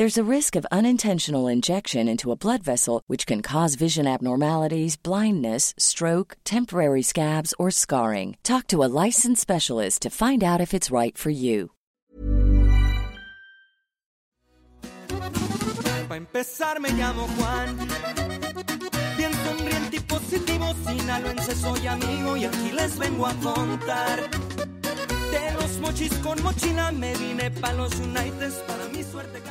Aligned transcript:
There's 0.00 0.16
a 0.16 0.34
risk 0.36 0.56
of 0.56 0.64
unintentional 0.72 1.46
injection 1.46 2.08
into 2.08 2.32
a 2.32 2.34
blood 2.34 2.62
vessel, 2.62 3.02
which 3.06 3.26
can 3.26 3.42
cause 3.42 3.74
vision 3.74 4.06
abnormalities, 4.06 4.96
blindness, 4.96 5.74
stroke, 5.76 6.38
temporary 6.42 7.02
scabs, 7.02 7.52
or 7.58 7.70
scarring. 7.70 8.38
Talk 8.42 8.66
to 8.68 8.82
a 8.82 8.88
licensed 9.04 9.42
specialist 9.42 10.00
to 10.00 10.08
find 10.08 10.42
out 10.42 10.58
if 10.58 10.72
it's 10.72 10.90
right 10.90 11.18
for 11.18 11.28
you. 11.28 11.72
Para 16.08 16.16
empezar 16.16 16.80
me 16.80 16.88
llamo 16.92 17.28
Juan. 17.36 17.76
Bien 19.18 19.32
sonriente 19.44 19.96
y 19.96 20.00
positivo, 20.00 20.72
soy 21.54 21.86
amigo 21.86 22.38
y 22.38 22.46
aquí 22.46 22.72
les 22.72 22.96
vengo 22.96 23.26
a 23.26 23.34
contar. 23.34 24.49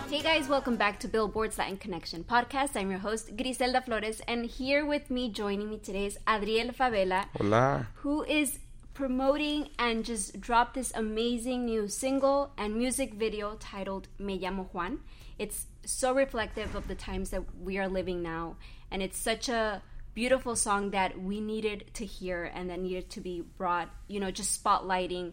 Hey 0.09 0.21
guys, 0.21 0.49
welcome 0.49 0.75
back 0.75 0.99
to 0.99 1.07
Billboard's 1.07 1.57
Latin 1.57 1.77
Connection 1.77 2.25
podcast. 2.25 2.75
I'm 2.75 2.89
your 2.89 2.99
host, 2.99 3.37
Griselda 3.37 3.79
Flores, 3.81 4.21
and 4.27 4.45
here 4.45 4.85
with 4.85 5.09
me, 5.09 5.29
joining 5.29 5.69
me 5.69 5.77
today 5.77 6.07
is 6.07 6.17
Adriel 6.27 6.73
Favela, 6.73 7.27
Hola. 7.37 7.87
who 7.93 8.23
is 8.23 8.59
promoting 8.93 9.69
and 9.79 10.03
just 10.03 10.41
dropped 10.41 10.73
this 10.73 10.91
amazing 10.95 11.63
new 11.63 11.87
single 11.87 12.51
and 12.57 12.75
music 12.75 13.13
video 13.13 13.55
titled 13.57 14.09
Me 14.17 14.37
Llamo 14.37 14.67
Juan. 14.73 14.99
It's 15.37 15.67
so 15.85 16.13
reflective 16.13 16.75
of 16.75 16.89
the 16.89 16.95
times 16.95 17.29
that 17.29 17.43
we 17.57 17.77
are 17.77 17.87
living 17.87 18.21
now, 18.21 18.57
and 18.91 19.01
it's 19.01 19.17
such 19.17 19.47
a 19.47 19.81
beautiful 20.13 20.57
song 20.57 20.89
that 20.89 21.17
we 21.21 21.39
needed 21.39 21.85
to 21.93 22.05
hear 22.05 22.51
and 22.53 22.69
that 22.69 22.79
needed 22.79 23.09
to 23.11 23.21
be 23.21 23.41
brought, 23.57 23.89
you 24.09 24.19
know, 24.19 24.31
just 24.31 24.61
spotlighting 24.61 25.31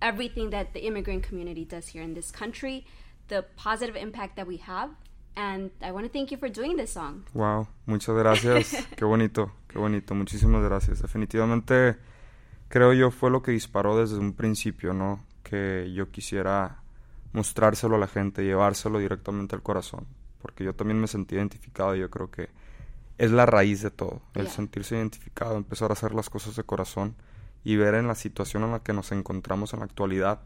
everything 0.00 0.50
that 0.50 0.72
the 0.72 0.80
immigrant 0.86 1.22
community 1.22 1.64
does 1.64 1.88
here 1.88 2.02
in 2.02 2.14
this 2.14 2.30
country, 2.30 2.84
the 3.28 3.44
positive 3.56 3.96
impact 3.96 4.36
that 4.36 4.46
we 4.46 4.58
have. 4.58 4.90
And 5.36 5.70
I 5.80 5.92
want 5.92 6.06
to 6.06 6.12
thank 6.12 6.30
you 6.32 6.38
for 6.38 6.48
doing 6.48 6.76
this 6.76 6.92
song. 6.92 7.24
Wow, 7.34 7.68
muchas 7.86 8.14
gracias. 8.16 8.86
qué 8.96 9.04
bonito, 9.04 9.52
qué 9.68 9.78
bonito. 9.78 10.14
Muchísimas 10.14 10.62
gracias. 10.62 11.00
Definitivamente 11.02 11.96
creo 12.68 12.92
yo 12.92 13.10
fue 13.10 13.30
lo 13.30 13.42
que 13.42 13.52
disparó 13.52 13.96
desde 13.98 14.18
un 14.18 14.32
principio, 14.32 14.92
¿no? 14.92 15.24
Que 15.42 15.92
yo 15.94 16.10
quisiera 16.10 16.82
mostrárselo 17.32 17.96
a 17.96 17.98
la 17.98 18.06
gente, 18.06 18.44
llevárselo 18.44 18.98
directamente 18.98 19.54
al 19.54 19.62
corazón. 19.62 20.06
Porque 20.42 20.64
yo 20.64 20.74
también 20.74 21.00
me 21.00 21.06
sentí 21.06 21.36
identificado 21.36 21.94
y 21.94 22.00
yo 22.00 22.10
creo 22.10 22.30
que 22.30 22.48
es 23.18 23.30
la 23.30 23.46
raíz 23.46 23.82
de 23.82 23.90
todo. 23.90 24.22
El 24.34 24.46
Yeah. 24.46 24.52
sentirse 24.52 24.96
identificado, 24.96 25.56
empezar 25.56 25.90
a 25.90 25.92
hacer 25.92 26.14
las 26.14 26.30
cosas 26.30 26.56
de 26.56 26.64
corazón 26.64 27.14
y 27.64 27.76
ver 27.76 27.94
en 27.94 28.06
la 28.06 28.14
situación 28.14 28.64
en 28.64 28.72
la 28.72 28.82
que 28.82 28.92
nos 28.92 29.12
encontramos 29.12 29.72
en 29.72 29.80
la 29.80 29.86
actualidad 29.86 30.40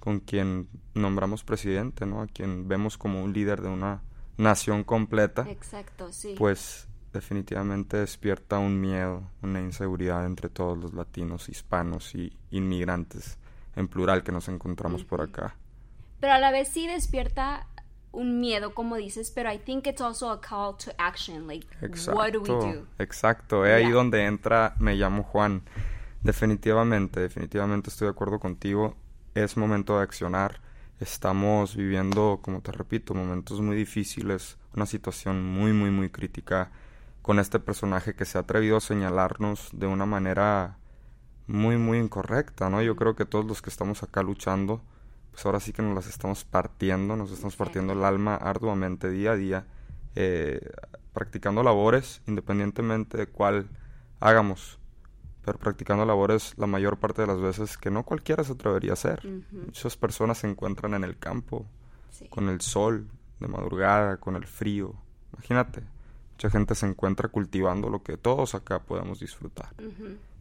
con 0.00 0.20
quien 0.20 0.68
nombramos 0.94 1.44
presidente, 1.44 2.06
¿no? 2.06 2.22
A 2.22 2.26
quien 2.26 2.68
vemos 2.68 2.98
como 2.98 3.22
un 3.22 3.32
líder 3.32 3.62
de 3.62 3.68
una 3.68 4.02
nación 4.36 4.84
completa, 4.84 5.46
Exacto, 5.48 6.12
sí. 6.12 6.34
pues 6.38 6.88
definitivamente 7.12 7.96
despierta 7.96 8.58
un 8.58 8.80
miedo, 8.80 9.22
una 9.42 9.60
inseguridad 9.60 10.24
entre 10.24 10.48
todos 10.48 10.78
los 10.78 10.94
latinos, 10.94 11.48
hispanos 11.48 12.14
y 12.14 12.36
inmigrantes 12.50 13.38
en 13.74 13.88
plural 13.88 14.22
que 14.22 14.32
nos 14.32 14.48
encontramos 14.48 15.04
por 15.04 15.20
acá. 15.20 15.56
Pero 16.20 16.32
a 16.32 16.38
la 16.38 16.50
vez 16.50 16.68
sí 16.68 16.86
despierta 16.86 17.66
un 18.12 18.40
miedo, 18.40 18.74
como 18.74 18.96
dices, 18.96 19.30
pero 19.30 19.52
I 19.52 19.58
think 19.58 19.86
it's 19.86 20.00
also 20.00 20.30
a 20.30 20.40
call 20.40 20.76
to 20.84 20.90
action. 20.98 21.46
Like, 21.46 21.66
what 22.12 22.32
do 22.32 22.40
we 22.40 22.48
do? 22.48 22.86
Exacto, 22.98 23.64
es 23.64 23.72
ahí 23.72 23.90
donde 23.90 24.24
entra 24.24 24.74
Me 24.78 24.94
llamo 24.94 25.22
Juan. 25.22 25.62
Definitivamente, 26.28 27.20
definitivamente 27.20 27.88
estoy 27.88 28.04
de 28.04 28.10
acuerdo 28.10 28.38
contigo. 28.38 28.94
Es 29.34 29.56
momento 29.56 29.96
de 29.96 30.02
accionar. 30.02 30.60
Estamos 31.00 31.74
viviendo, 31.74 32.40
como 32.42 32.60
te 32.60 32.70
repito, 32.70 33.14
momentos 33.14 33.62
muy 33.62 33.74
difíciles, 33.74 34.58
una 34.76 34.84
situación 34.84 35.42
muy, 35.42 35.72
muy, 35.72 35.90
muy 35.90 36.10
crítica 36.10 36.70
con 37.22 37.38
este 37.38 37.58
personaje 37.60 38.14
que 38.14 38.26
se 38.26 38.36
ha 38.36 38.42
atrevido 38.42 38.76
a 38.76 38.80
señalarnos 38.82 39.70
de 39.72 39.86
una 39.86 40.04
manera 40.04 40.76
muy, 41.46 41.78
muy 41.78 41.96
incorrecta, 41.96 42.68
¿no? 42.68 42.82
Yo 42.82 42.94
creo 42.94 43.16
que 43.16 43.24
todos 43.24 43.46
los 43.46 43.62
que 43.62 43.70
estamos 43.70 44.02
acá 44.02 44.22
luchando, 44.22 44.82
pues 45.30 45.46
ahora 45.46 45.60
sí 45.60 45.72
que 45.72 45.80
nos 45.80 45.94
las 45.94 46.08
estamos 46.08 46.44
partiendo, 46.44 47.16
nos 47.16 47.30
estamos 47.30 47.56
partiendo 47.56 47.94
el 47.94 48.04
alma 48.04 48.36
arduamente 48.36 49.08
día 49.08 49.30
a 49.30 49.36
día, 49.36 49.66
eh, 50.14 50.60
practicando 51.14 51.62
labores, 51.62 52.20
independientemente 52.26 53.16
de 53.16 53.28
cuál 53.28 53.70
hagamos, 54.20 54.77
pero 55.48 55.58
practicando 55.58 56.04
labores 56.04 56.52
la 56.58 56.66
mayor 56.66 56.98
parte 56.98 57.22
de 57.22 57.28
las 57.28 57.40
veces 57.40 57.78
que 57.78 57.90
no 57.90 58.02
cualquiera 58.02 58.44
se 58.44 58.52
atrevería 58.52 58.90
a 58.90 58.94
hacer. 58.94 59.26
Muchas 59.50 59.96
personas 59.96 60.36
se 60.38 60.46
encuentran 60.50 60.92
en 60.92 61.04
el 61.04 61.18
campo, 61.18 61.64
Sí. 62.10 62.28
con 62.28 62.50
el 62.50 62.60
sol, 62.60 63.08
de 63.40 63.48
madrugada, 63.48 64.18
con 64.18 64.36
el 64.36 64.44
frío. 64.44 64.94
Imagínate, 65.32 65.82
mucha 66.32 66.50
gente 66.50 66.74
se 66.74 66.84
encuentra 66.86 67.28
cultivando 67.28 67.88
lo 67.88 68.02
que 68.02 68.18
todos 68.18 68.54
acá 68.54 68.80
podemos 68.82 69.20
disfrutar, 69.20 69.70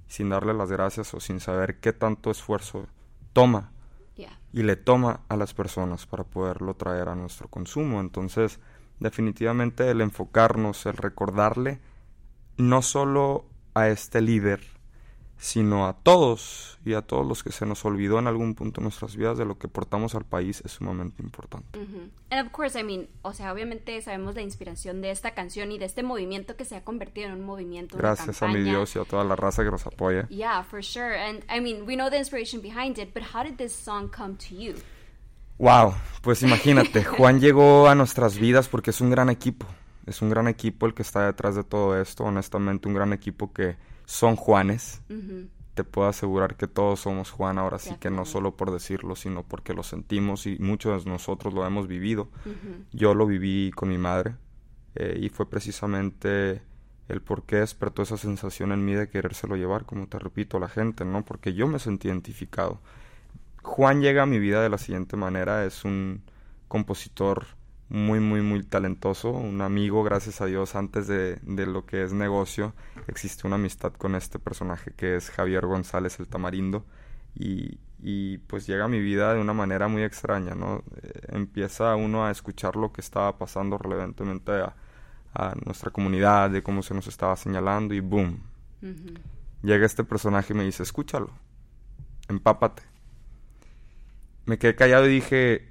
sin 0.07 0.27
darle 0.29 0.53
las 0.53 0.69
gracias 0.71 1.13
o 1.13 1.21
sin 1.21 1.39
saber 1.39 1.79
qué 1.79 1.93
tanto 1.93 2.29
esfuerzo 2.31 2.85
toma 3.31 3.71
Yeah. 4.15 4.37
y 4.51 4.63
le 4.63 4.75
toma 4.75 5.21
a 5.29 5.37
las 5.37 5.53
personas 5.53 6.05
para 6.05 6.23
poderlo 6.25 6.73
traer 6.73 7.07
a 7.07 7.15
nuestro 7.15 7.47
consumo. 7.47 8.01
Entonces, 8.01 8.59
definitivamente 8.99 9.89
el 9.89 10.01
enfocarnos, 10.01 10.85
el 10.87 10.97
recordarle 10.97 11.79
no 12.57 12.81
solo 12.81 13.45
a 13.75 13.89
este 13.89 14.21
líder, 14.21 14.61
sino 15.37 15.87
a 15.87 15.93
todos 15.93 16.79
y 16.83 16.93
a 16.93 17.01
todos 17.01 17.25
los 17.25 17.43
que 17.43 17.51
se 17.51 17.65
nos 17.65 17.85
olvidó 17.85 18.17
en 18.19 18.27
algún 18.27 18.55
punto 18.55 18.81
de 18.81 18.83
nuestras 18.83 19.15
vidas 19.15 19.37
de 19.37 19.45
lo 19.45 19.57
que 19.57 19.67
portamos 19.67 20.15
al 20.15 20.25
país 20.25 20.61
es 20.65 20.71
sumamente 20.71 21.21
importante. 21.21 21.79
And 22.29 22.45
of 22.45 22.51
course, 22.51 22.79
I 22.79 22.83
mean, 22.83 23.07
o 23.21 23.33
sea, 23.33 23.53
obviamente 23.53 24.01
sabemos 24.01 24.35
la 24.35 24.41
inspiración 24.41 25.01
de 25.01 25.11
esta 25.11 25.31
canción 25.31 25.71
y 25.71 25.77
de 25.77 25.85
este 25.85 26.01
movimiento 26.01 26.55
que 26.55 26.65
se 26.65 26.75
ha 26.75 26.83
convertido 26.83 27.27
en 27.27 27.33
un 27.33 27.45
movimiento. 27.45 27.95
una 27.95 28.01
Gracias 28.09 28.41
a 28.41 28.47
mi. 28.47 28.61
Dios 28.61 28.95
y 28.95 28.99
a 28.99 29.03
toda 29.05 29.23
la 29.23 29.35
raza 29.35 29.63
que 29.63 29.71
nos 29.71 29.85
apoya. 29.85 30.27
Yeah, 30.29 30.63
for 30.63 30.83
sure. 30.83 31.15
And 31.15 31.43
I 31.49 31.61
mean, 31.61 31.85
we 31.87 31.95
know 31.95 32.09
the 32.09 32.17
inspiration 32.17 32.61
behind 32.61 32.97
it, 32.97 33.13
but 33.13 33.23
how 33.33 33.43
did 33.43 33.57
this 33.57 33.73
song 33.73 34.09
come 34.09 34.35
to 34.49 34.55
you? 34.55 34.75
Wow, 35.59 35.93
pues 36.21 36.43
imagínate, 36.43 37.03
Juan 37.17 37.39
llegó 37.39 37.87
a 37.87 37.95
nuestras 37.95 38.37
vidas 38.37 38.67
porque 38.67 38.91
es 38.91 39.01
un 39.01 39.09
gran 39.09 39.29
equipo. 39.29 39.65
Es 40.05 40.21
un 40.21 40.29
gran 40.29 40.47
equipo 40.47 40.85
el 40.85 40.93
que 40.93 41.01
está 41.01 41.25
detrás 41.25 41.55
de 41.55 41.63
todo 41.63 41.99
esto, 41.99 42.23
honestamente, 42.23 42.87
un 42.87 42.93
gran 42.93 43.11
equipo 43.11 43.51
que 43.51 43.75
son 44.07 44.37
Juanes. 44.37 45.01
Te 45.75 45.83
puedo 45.83 46.07
asegurar 46.07 46.55
que 46.55 46.65
todos 46.65 47.01
somos 47.01 47.29
Juan 47.29 47.59
ahora 47.59 47.77
sí 47.77 47.95
que 47.99 48.09
no 48.09 48.25
solo 48.25 48.55
por 48.55 48.71
decirlo, 48.71 49.15
sino 49.15 49.43
porque 49.43 49.75
lo 49.75 49.83
sentimos 49.83 50.47
y 50.47 50.57
muchos 50.57 51.05
de 51.05 51.11
nosotros 51.11 51.53
lo 51.53 51.67
hemos 51.67 51.87
vivido. 51.87 52.29
Yo 52.91 53.13
lo 53.13 53.27
viví 53.27 53.71
con 53.75 53.89
mi 53.89 53.99
madre 53.99 54.35
eh, 54.95 55.19
y 55.21 55.29
fue 55.29 55.47
precisamente 55.47 56.63
el 57.09 57.21
por 57.21 57.43
qué 57.43 57.57
despertó 57.57 58.01
esa 58.01 58.17
sensación 58.17 58.71
en 58.71 58.83
mí 58.83 58.93
de 58.93 59.09
querérselo 59.09 59.55
llevar, 59.55 59.85
como 59.85 60.07
te 60.07 60.17
repito, 60.17 60.57
a 60.57 60.61
la 60.61 60.69
gente, 60.69 61.05
¿no? 61.05 61.23
Porque 61.23 61.53
yo 61.53 61.67
me 61.67 61.77
sentí 61.77 62.07
identificado. 62.07 62.79
Juan 63.61 64.01
llega 64.01 64.23
a 64.23 64.25
mi 64.25 64.39
vida 64.39 64.63
de 64.63 64.69
la 64.69 64.77
siguiente 64.77 65.17
manera, 65.17 65.65
es 65.65 65.83
un 65.83 66.23
compositor 66.69 67.45
muy, 67.89 68.19
muy, 68.19 68.41
muy 68.41 68.63
talentoso, 68.63 69.31
un 69.31 69.61
amigo, 69.61 70.03
gracias 70.03 70.41
a 70.41 70.45
Dios, 70.45 70.75
antes 70.75 71.07
de, 71.07 71.37
de 71.43 71.65
lo 71.65 71.85
que 71.85 72.03
es 72.03 72.13
negocio, 72.13 72.73
existe 73.07 73.47
una 73.47 73.55
amistad 73.55 73.93
con 73.93 74.15
este 74.15 74.39
personaje 74.39 74.91
que 74.95 75.15
es 75.15 75.29
Javier 75.29 75.65
González 75.65 76.19
el 76.19 76.27
Tamarindo 76.27 76.85
y, 77.35 77.79
y 77.99 78.39
pues 78.39 78.67
llega 78.67 78.85
a 78.85 78.87
mi 78.89 78.99
vida 78.99 79.33
de 79.33 79.39
una 79.41 79.53
manera 79.53 79.87
muy 79.87 80.03
extraña, 80.03 80.53
¿no? 80.55 80.83
Eh, 81.01 81.11
empieza 81.29 81.95
uno 81.95 82.25
a 82.25 82.31
escuchar 82.31 82.75
lo 82.75 82.91
que 82.91 83.01
estaba 83.01 83.37
pasando 83.37 83.77
relevantemente 83.77 84.51
a, 84.51 84.75
a 85.33 85.55
nuestra 85.65 85.91
comunidad, 85.91 86.49
de 86.49 86.63
cómo 86.63 86.81
se 86.83 86.93
nos 86.93 87.07
estaba 87.07 87.35
señalando 87.35 87.93
y 87.93 87.99
boom, 88.01 88.41
llega 89.61 89.85
este 89.85 90.03
personaje 90.03 90.53
y 90.53 90.55
me 90.57 90.63
dice, 90.65 90.83
escúchalo, 90.83 91.29
empápate. 92.27 92.83
me 94.45 94.57
quedé 94.57 94.75
callado 94.75 95.05
y 95.07 95.09
dije, 95.15 95.69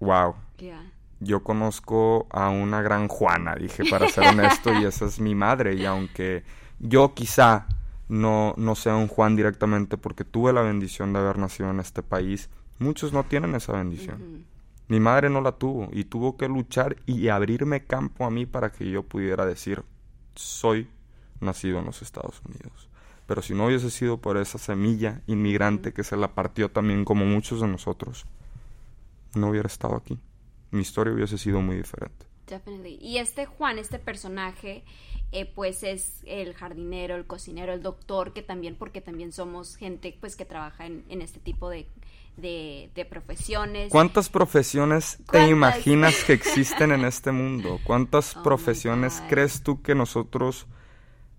wow, 0.00 0.34
Yeah. 0.58 0.91
Yo 1.22 1.42
conozco 1.42 2.26
a 2.30 2.50
una 2.50 2.82
gran 2.82 3.08
Juana, 3.08 3.54
dije, 3.54 3.84
para 3.90 4.08
ser 4.08 4.28
honesto, 4.28 4.72
y 4.74 4.84
esa 4.84 5.06
es 5.06 5.20
mi 5.20 5.34
madre. 5.34 5.74
Y 5.74 5.84
aunque 5.84 6.42
yo 6.78 7.14
quizá 7.14 7.66
no, 8.08 8.54
no 8.56 8.74
sea 8.74 8.96
un 8.96 9.08
Juan 9.08 9.36
directamente 9.36 9.96
porque 9.96 10.24
tuve 10.24 10.52
la 10.52 10.62
bendición 10.62 11.12
de 11.12 11.20
haber 11.20 11.38
nacido 11.38 11.70
en 11.70 11.80
este 11.80 12.02
país, 12.02 12.50
muchos 12.78 13.12
no 13.12 13.24
tienen 13.24 13.54
esa 13.54 13.72
bendición. 13.72 14.44
Mi 14.88 15.00
madre 15.00 15.30
no 15.30 15.40
la 15.40 15.52
tuvo 15.52 15.88
y 15.92 16.04
tuvo 16.04 16.36
que 16.36 16.48
luchar 16.48 16.96
y 17.06 17.28
abrirme 17.28 17.84
campo 17.84 18.26
a 18.26 18.30
mí 18.30 18.44
para 18.44 18.72
que 18.72 18.90
yo 18.90 19.02
pudiera 19.02 19.46
decir, 19.46 19.82
soy 20.34 20.88
nacido 21.40 21.78
en 21.78 21.86
los 21.86 22.02
Estados 22.02 22.42
Unidos. 22.44 22.88
Pero 23.26 23.40
si 23.40 23.54
no 23.54 23.66
hubiese 23.66 23.90
sido 23.90 24.18
por 24.18 24.36
esa 24.36 24.58
semilla 24.58 25.22
inmigrante 25.26 25.92
que 25.92 26.04
se 26.04 26.16
la 26.16 26.34
partió 26.34 26.70
también 26.70 27.04
como 27.04 27.24
muchos 27.24 27.60
de 27.60 27.68
nosotros, 27.68 28.26
no 29.34 29.48
hubiera 29.48 29.68
estado 29.68 29.96
aquí. 29.96 30.18
Mi 30.72 30.82
historia 30.82 31.14
hubiese 31.14 31.38
sido 31.38 31.60
muy 31.62 31.76
diferente. 31.76 32.26
Definitely. 32.48 32.98
Y 33.00 33.18
este 33.18 33.46
Juan, 33.46 33.78
este 33.78 33.98
personaje, 33.98 34.84
eh, 35.32 35.46
pues 35.46 35.82
es 35.84 36.22
el 36.26 36.54
jardinero, 36.54 37.16
el 37.16 37.26
cocinero, 37.26 37.72
el 37.72 37.82
doctor, 37.82 38.32
que 38.32 38.42
también, 38.42 38.76
porque 38.76 39.00
también 39.00 39.32
somos 39.32 39.76
gente 39.76 40.16
pues 40.20 40.36
que 40.36 40.44
trabaja 40.44 40.86
en, 40.86 41.04
en 41.08 41.22
este 41.22 41.40
tipo 41.40 41.70
de, 41.70 41.88
de, 42.36 42.90
de 42.94 43.04
profesiones. 43.04 43.90
¿Cuántas 43.90 44.30
profesiones 44.30 45.18
te 45.30 45.48
imaginas 45.48 46.24
que 46.24 46.32
existen 46.34 46.92
en 46.92 47.04
este 47.06 47.32
mundo? 47.32 47.80
¿Cuántas 47.84 48.36
Oh 48.36 48.42
profesiones 48.42 49.22
crees 49.28 49.62
tú 49.62 49.82
que 49.82 49.94
nosotros, 49.94 50.66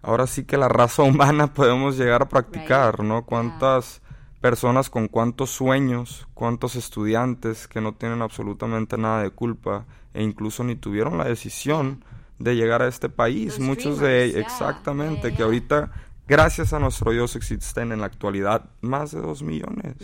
ahora 0.04 0.28
sí 0.28 0.46
que 0.46 0.58
la 0.58 0.70
raza 0.70 1.04
humana 1.06 1.54
podemos 1.54 1.98
llegar 1.98 2.24
a 2.24 2.30
practicar, 2.30 3.00
Right. 3.00 3.08
¿no? 3.08 3.26
¿Cuántas 3.26 4.03
personas 4.44 4.90
con 4.90 5.08
cuántos 5.08 5.52
sueños, 5.52 6.28
cuántos 6.34 6.76
estudiantes 6.76 7.66
que 7.70 7.80
no 7.80 7.94
tienen 7.94 8.22
absolutamente 8.22 8.98
nada 8.98 9.24
de 9.24 9.30
culpa 9.30 9.86
e 10.14 10.22
incluso 10.22 10.66
ni 10.66 10.76
tuvieron 10.76 11.18
la 11.18 11.24
decisión 11.24 12.04
de 12.40 12.58
llegar 12.58 12.82
a 12.82 12.90
este 12.90 13.08
país? 13.08 13.58
Los 13.58 13.60
Muchos 13.60 14.00
de 14.00 14.26
ellos, 14.26 14.36
yeah, 14.36 14.44
exactamente, 14.44 15.30
yeah, 15.30 15.38
que 15.38 15.44
ahorita, 15.44 15.94
gracias 16.28 16.74
a 16.74 16.80
nuestro 16.80 17.12
Dios, 17.12 17.38
existen 17.38 17.94
en 17.94 18.02
la 18.02 18.08
actualidad 18.08 18.70
más 18.82 19.12
de 19.12 19.22
dos 19.22 19.44
millones. 19.44 19.96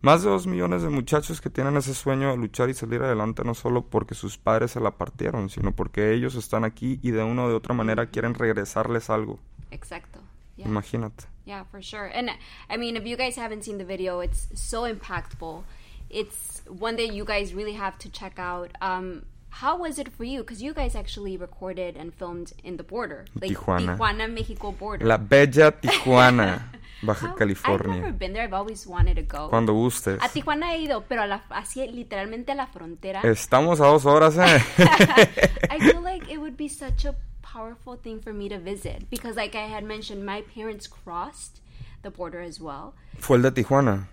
Más 0.00 0.24
de 0.24 0.30
dos 0.30 0.48
millones 0.48 0.82
de 0.82 0.88
muchachos 0.88 1.40
que 1.40 1.48
tienen 1.48 1.76
ese 1.76 1.94
sueño 1.94 2.30
de 2.32 2.38
luchar 2.38 2.70
y 2.70 2.74
salir 2.74 3.02
adelante 3.02 3.44
no 3.44 3.54
solo 3.54 3.82
porque 3.82 4.16
sus 4.16 4.36
padres 4.36 4.72
se 4.72 4.80
la 4.80 4.90
partieron, 4.90 5.48
sino 5.48 5.70
porque 5.70 6.12
ellos 6.12 6.34
están 6.34 6.64
aquí 6.64 6.98
y 7.04 7.12
de 7.12 7.22
una 7.22 7.44
o 7.44 7.48
de 7.48 7.54
otra 7.54 7.72
manera 7.72 8.06
quieren 8.06 8.34
regresarles 8.34 9.10
algo. 9.10 9.38
Exacto. 9.70 10.18
Imagínate. 10.56 11.37
Yeah, 11.48 11.64
for 11.70 11.80
sure. 11.80 12.04
And 12.04 12.30
I 12.68 12.76
mean, 12.76 12.94
if 12.98 13.06
you 13.06 13.16
guys 13.16 13.36
haven't 13.36 13.64
seen 13.64 13.78
the 13.78 13.84
video, 13.84 14.20
it's 14.20 14.48
so 14.54 14.82
impactful. 14.82 15.64
It's 16.10 16.60
one 16.68 16.96
that 16.96 17.14
you 17.14 17.24
guys 17.24 17.54
really 17.54 17.72
have 17.72 17.96
to 18.00 18.10
check 18.10 18.38
out. 18.38 18.70
Um, 18.82 19.24
how 19.48 19.78
was 19.78 19.98
it 19.98 20.12
for 20.12 20.24
you? 20.24 20.40
Because 20.40 20.62
you 20.62 20.74
guys 20.74 20.94
actually 20.94 21.38
recorded 21.38 21.96
and 21.96 22.12
filmed 22.12 22.52
in 22.62 22.76
the 22.76 22.82
border, 22.84 23.24
like 23.40 23.52
Tijuana. 23.52 23.96
Tijuana 23.96 24.30
Mexico 24.30 24.72
border. 24.72 25.06
La 25.06 25.16
bella 25.16 25.72
Tijuana, 25.82 26.64
Baja 27.02 27.28
How- 27.28 27.72
I've 27.72 27.86
never 27.86 28.12
been 28.12 28.34
there. 28.34 28.42
I've 28.44 28.52
always 28.52 28.86
wanted 28.86 29.16
to 29.16 29.22
go. 29.22 29.48
Cuando 29.48 29.72
gustes. 29.72 30.18
A 30.22 30.28
Tijuana 30.28 30.74
he 30.76 30.84
ido, 30.84 31.00
pero 31.08 31.22
a 31.22 31.26
la, 31.26 31.40
así 31.48 31.86
literalmente 31.90 32.52
a 32.52 32.56
la 32.56 32.66
frontera. 32.66 33.22
Estamos 33.22 33.80
a 33.80 33.86
dos 33.86 34.04
horas, 34.04 34.36
¿eh? 34.36 34.60
I 35.70 35.78
feel 35.80 36.02
like 36.10 36.30
it 36.30 36.38
would 36.38 36.58
be 36.58 36.68
such 36.68 37.06
a 37.06 37.14
powerful 37.52 37.96
thing 37.96 38.20
for 38.20 38.32
me 38.32 38.48
to 38.48 38.58
visit 38.58 39.08
because, 39.10 39.36
like 39.36 39.54
I 39.54 39.66
had 39.66 39.84
mentioned, 39.84 40.24
my 40.24 40.42
parents 40.54 40.86
crossed 40.88 41.60
the 42.02 42.10
border 42.10 42.40
as 42.40 42.60
well. 42.60 42.94
Fue 43.18 43.36
el 43.36 43.42
de 43.42 43.50
Tijuana, 43.50 44.08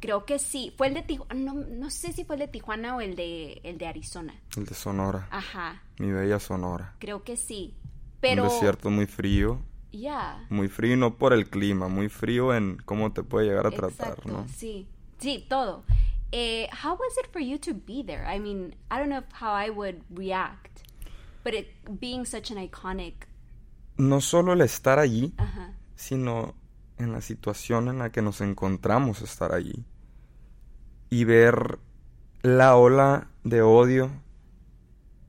Creo 0.00 0.24
que 0.24 0.38
sí. 0.38 0.72
Fue 0.78 0.86
el 0.88 0.94
de 0.94 1.02
Tijuana. 1.02 1.34
No, 1.34 1.52
no 1.54 1.90
sé 1.90 2.12
si 2.12 2.24
fue 2.24 2.36
el 2.36 2.40
de 2.40 2.48
Tijuana 2.48 2.96
o 2.96 3.00
el 3.02 3.16
de, 3.16 3.60
el 3.64 3.76
de 3.76 3.86
Arizona. 3.86 4.34
el 4.56 4.64
de 4.64 4.74
Sonora. 4.74 5.28
Ajá. 5.30 5.82
Mi 5.98 6.10
bella 6.10 6.38
Sonora. 6.40 6.94
Creo 6.98 7.22
que 7.22 7.36
sí. 7.36 7.74
Un 7.84 7.90
Pero. 8.20 8.44
desierto 8.44 8.88
muy 8.90 9.06
frío. 9.06 9.60
Yeah. 9.90 10.46
Muy 10.48 10.68
frío 10.68 10.96
no 10.96 11.16
por 11.18 11.32
el 11.32 11.50
clima, 11.50 11.88
muy 11.88 12.08
frío 12.08 12.54
en 12.54 12.76
cómo 12.86 13.12
te 13.12 13.22
puede 13.22 13.48
llegar 13.48 13.66
a 13.66 13.70
tratar. 13.70 14.24
¿no? 14.26 14.46
Sí. 14.48 14.86
Sí, 15.18 15.44
todo. 15.48 15.82
Eh, 16.32 16.68
how 16.82 16.92
was 16.92 17.18
it 17.22 17.30
for 17.32 17.42
you 17.42 17.58
to 17.58 17.74
be 17.74 18.02
there? 18.04 18.24
I 18.24 18.38
mean, 18.38 18.74
I 18.90 18.98
don't 18.98 19.08
know 19.10 19.24
how 19.38 19.52
I 19.52 19.68
would 19.68 20.02
react, 20.14 20.79
but 21.44 21.54
it 21.54 21.68
being 22.00 22.24
such 22.24 22.50
an 22.50 22.58
iconic. 22.58 23.26
No 23.96 24.20
solo 24.20 24.52
el 24.52 24.60
estar 24.62 24.98
allí, 24.98 25.34
sino 25.94 26.54
en 26.98 27.12
la 27.12 27.20
situación 27.20 27.88
en 27.88 27.98
la 27.98 28.10
que 28.10 28.22
nos 28.22 28.40
encontramos 28.40 29.22
estar 29.22 29.52
allí 29.52 29.84
y 31.10 31.24
ver 31.24 31.78
la 32.42 32.76
ola 32.76 33.28
de 33.44 33.62
odio, 33.62 34.10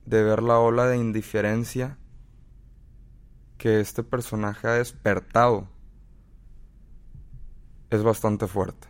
de 0.05 0.23
ver 0.23 0.43
la 0.43 0.59
ola 0.59 0.87
de 0.87 0.97
indiferencia 0.97 1.97
que 3.57 3.79
este 3.79 4.03
personaje 4.03 4.67
ha 4.67 4.73
despertado 4.73 5.67
es 7.89 8.03
bastante 8.03 8.47
fuerte. 8.47 8.87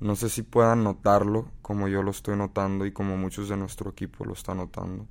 No 0.00 0.16
sé 0.16 0.28
si 0.28 0.42
puedan 0.42 0.82
notarlo 0.82 1.48
como 1.62 1.86
yo 1.86 2.02
lo 2.02 2.10
estoy 2.10 2.36
notando 2.36 2.84
y 2.86 2.92
como 2.92 3.16
muchos 3.16 3.48
de 3.48 3.56
nuestro 3.56 3.90
equipo 3.90 4.24
lo 4.24 4.32
están 4.32 4.56
notando. 4.56 5.06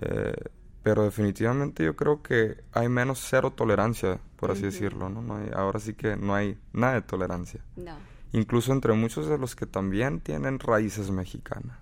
Eh, 0.00 0.34
pero 0.82 1.02
definitivamente 1.04 1.84
yo 1.84 1.96
creo 1.96 2.22
que 2.22 2.62
hay 2.72 2.88
menos 2.88 3.18
cero 3.28 3.52
tolerancia, 3.54 4.20
por 4.36 4.50
así 4.52 4.62
decirlo, 4.62 5.08
¿no? 5.10 5.20
No 5.22 5.36
hay- 5.36 5.50
ahora 5.54 5.80
sí 5.80 5.94
que 5.94 6.16
no 6.16 6.34
hay 6.34 6.56
nada 6.72 6.94
de 6.94 7.02
tolerancia. 7.02 7.60
No. 7.76 7.96
Incluso 8.32 8.72
entre 8.72 8.92
muchos 8.94 9.26
de 9.28 9.38
los 9.38 9.54
que 9.56 9.66
también 9.66 10.20
tienen 10.20 10.58
raíces 10.58 11.10
mexicanas. 11.10 11.78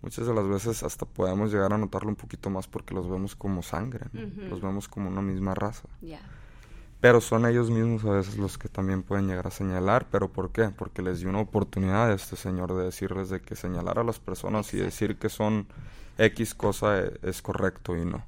Muchas 0.00 0.26
de 0.26 0.34
las 0.34 0.48
veces 0.48 0.82
hasta 0.82 1.06
podemos 1.06 1.52
llegar 1.52 1.72
a 1.72 1.78
notarlo 1.78 2.08
un 2.08 2.16
poquito 2.16 2.50
más 2.50 2.66
porque 2.66 2.92
los 2.94 3.08
vemos 3.08 3.36
como 3.36 3.62
sangre. 3.62 4.06
Los 4.50 4.60
vemos 4.60 4.88
como 4.88 5.08
una 5.08 5.22
misma 5.22 5.54
raza. 5.54 5.88
Yeah. 6.00 6.20
Pero 7.00 7.20
son 7.20 7.46
ellos 7.46 7.70
mismos 7.70 8.04
a 8.04 8.10
veces 8.10 8.36
los 8.36 8.58
que 8.58 8.68
también 8.68 9.02
pueden 9.04 9.28
llegar 9.28 9.46
a 9.46 9.50
señalar. 9.52 10.06
¿Pero 10.10 10.32
por 10.32 10.50
qué? 10.50 10.70
Porque 10.70 11.02
les 11.02 11.20
dio 11.20 11.28
una 11.28 11.40
oportunidad 11.40 12.10
a 12.10 12.14
este 12.14 12.34
señor 12.34 12.74
de 12.74 12.84
decirles 12.84 13.28
de 13.28 13.40
que 13.40 13.54
señalar 13.54 13.98
a 14.00 14.04
las 14.04 14.18
personas 14.18 14.72
y 14.74 14.78
decir 14.78 15.18
que 15.18 15.28
son 15.28 15.66
X 16.18 16.54
cosa 16.54 17.00
e- 17.00 17.18
es 17.22 17.42
correcto 17.42 17.96
y 17.96 18.04
no. 18.04 18.24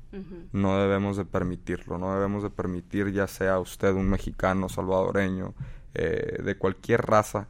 No 0.52 0.78
debemos 0.78 1.16
de 1.16 1.24
permitirlo. 1.24 1.98
No 1.98 2.14
debemos 2.14 2.42
de 2.42 2.50
permitir 2.50 3.12
ya 3.12 3.26
sea 3.26 3.58
usted 3.58 3.92
un 3.92 4.08
mexicano, 4.08 4.68
salvadoreño, 4.68 5.54
eh, 5.94 6.40
de 6.42 6.56
cualquier 6.58 7.02
raza 7.02 7.48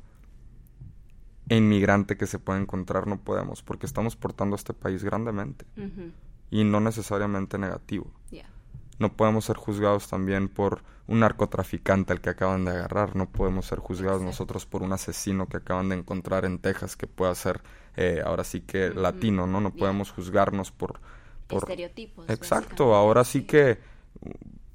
inmigrante 1.48 2.16
que 2.16 2.26
se 2.26 2.38
pueda 2.38 2.58
encontrar. 2.58 3.06
No 3.06 3.18
podemos 3.20 3.62
porque 3.62 3.86
estamos 3.86 4.16
portando 4.16 4.54
a 4.54 4.58
este 4.58 4.72
país 4.74 5.04
grandemente 5.04 5.66
y 6.50 6.64
no 6.64 6.80
necesariamente 6.80 7.58
negativo. 7.58 8.10
Yeah. 8.30 8.48
No 8.98 9.12
podemos 9.16 9.44
ser 9.44 9.56
juzgados 9.56 10.08
también 10.08 10.48
por 10.48 10.82
un 11.06 11.20
narcotraficante 11.20 12.12
al 12.12 12.20
que 12.20 12.30
acaban 12.30 12.64
de 12.64 12.70
agarrar. 12.70 13.16
No 13.16 13.28
podemos 13.28 13.66
ser 13.66 13.78
juzgados 13.78 14.22
Exacto. 14.22 14.30
nosotros 14.30 14.66
por 14.66 14.82
un 14.82 14.92
asesino 14.92 15.48
que 15.48 15.58
acaban 15.58 15.88
de 15.88 15.96
encontrar 15.96 16.44
en 16.44 16.58
Texas 16.58 16.96
que 16.96 17.06
pueda 17.06 17.34
ser 17.34 17.60
eh, 17.96 18.22
ahora 18.24 18.44
sí 18.44 18.60
que 18.60 18.90
latino, 18.90 19.46
¿no? 19.46 19.60
No 19.60 19.70
podemos 19.70 20.10
juzgarnos 20.10 20.70
por... 20.70 21.00
por... 21.46 21.58
Estereotipos. 21.58 22.28
Exacto, 22.28 22.94
ahora 22.94 23.24
sí 23.24 23.42
que 23.42 23.78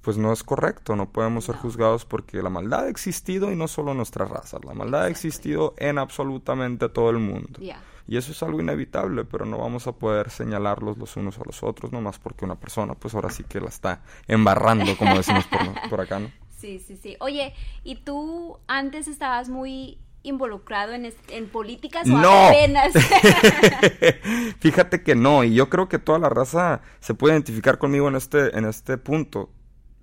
pues 0.02 0.18
no 0.18 0.32
es 0.32 0.44
correcto, 0.44 0.96
no 0.96 1.12
podemos 1.12 1.46
ser 1.46 1.56
juzgados 1.56 2.06
porque 2.06 2.42
la 2.42 2.50
maldad 2.50 2.86
ha 2.86 2.90
existido 2.90 3.52
y 3.52 3.56
no 3.56 3.68
solo 3.68 3.92
en 3.92 3.98
nuestra 3.98 4.26
raza, 4.26 4.58
la 4.64 4.74
maldad 4.74 5.04
ha 5.04 5.10
existido 5.10 5.74
en 5.78 5.98
absolutamente 5.98 6.90
todo 6.90 7.10
el 7.10 7.20
mundo. 7.20 7.60
Yeah. 7.60 7.82
Y 8.08 8.18
eso 8.18 8.32
es 8.32 8.42
algo 8.42 8.60
inevitable, 8.60 9.24
pero 9.24 9.46
no 9.46 9.60
vamos 9.60 9.86
a 9.86 9.92
poder 9.92 10.32
señalarlos 10.32 10.98
los 10.98 11.16
unos 11.16 11.38
a 11.38 11.44
los 11.46 11.62
otros, 11.62 11.92
nomás 11.92 12.18
porque 12.18 12.44
una 12.44 12.56
persona, 12.56 12.96
pues 12.96 13.14
ahora 13.14 13.30
sí 13.30 13.44
que 13.44 13.62
la 13.62 13.70
está 13.70 14.02
embarrando, 14.28 14.98
como 14.98 15.16
decimos 15.16 15.46
por, 15.46 15.90
por 15.90 16.02
acá, 16.02 16.20
¿no? 16.20 16.32
Sí, 16.60 16.80
sí, 16.80 16.98
sí. 16.98 17.16
Oye, 17.22 17.54
¿y 17.86 17.96
tú 17.96 18.60
antes 18.68 19.08
estabas 19.08 19.48
muy 19.48 19.98
involucrado 20.24 20.94
en, 20.94 21.12
en 21.30 21.50
políticas 21.50 22.08
o 22.08 22.18
¡No! 22.18 22.48
apenas? 22.48 22.94
Fíjate 24.60 25.04
que 25.04 25.16
no, 25.16 25.44
y 25.44 25.54
yo 25.54 25.70
creo 25.70 25.88
que 25.88 26.00
toda 26.00 26.20
la 26.20 26.30
raza 26.30 26.82
se 27.00 27.14
puede 27.14 27.36
identificar 27.36 27.78
conmigo 27.78 28.08
en 28.08 28.16
este, 28.16 28.58
en 28.58 28.66
este 28.66 28.98
punto. 28.98 29.50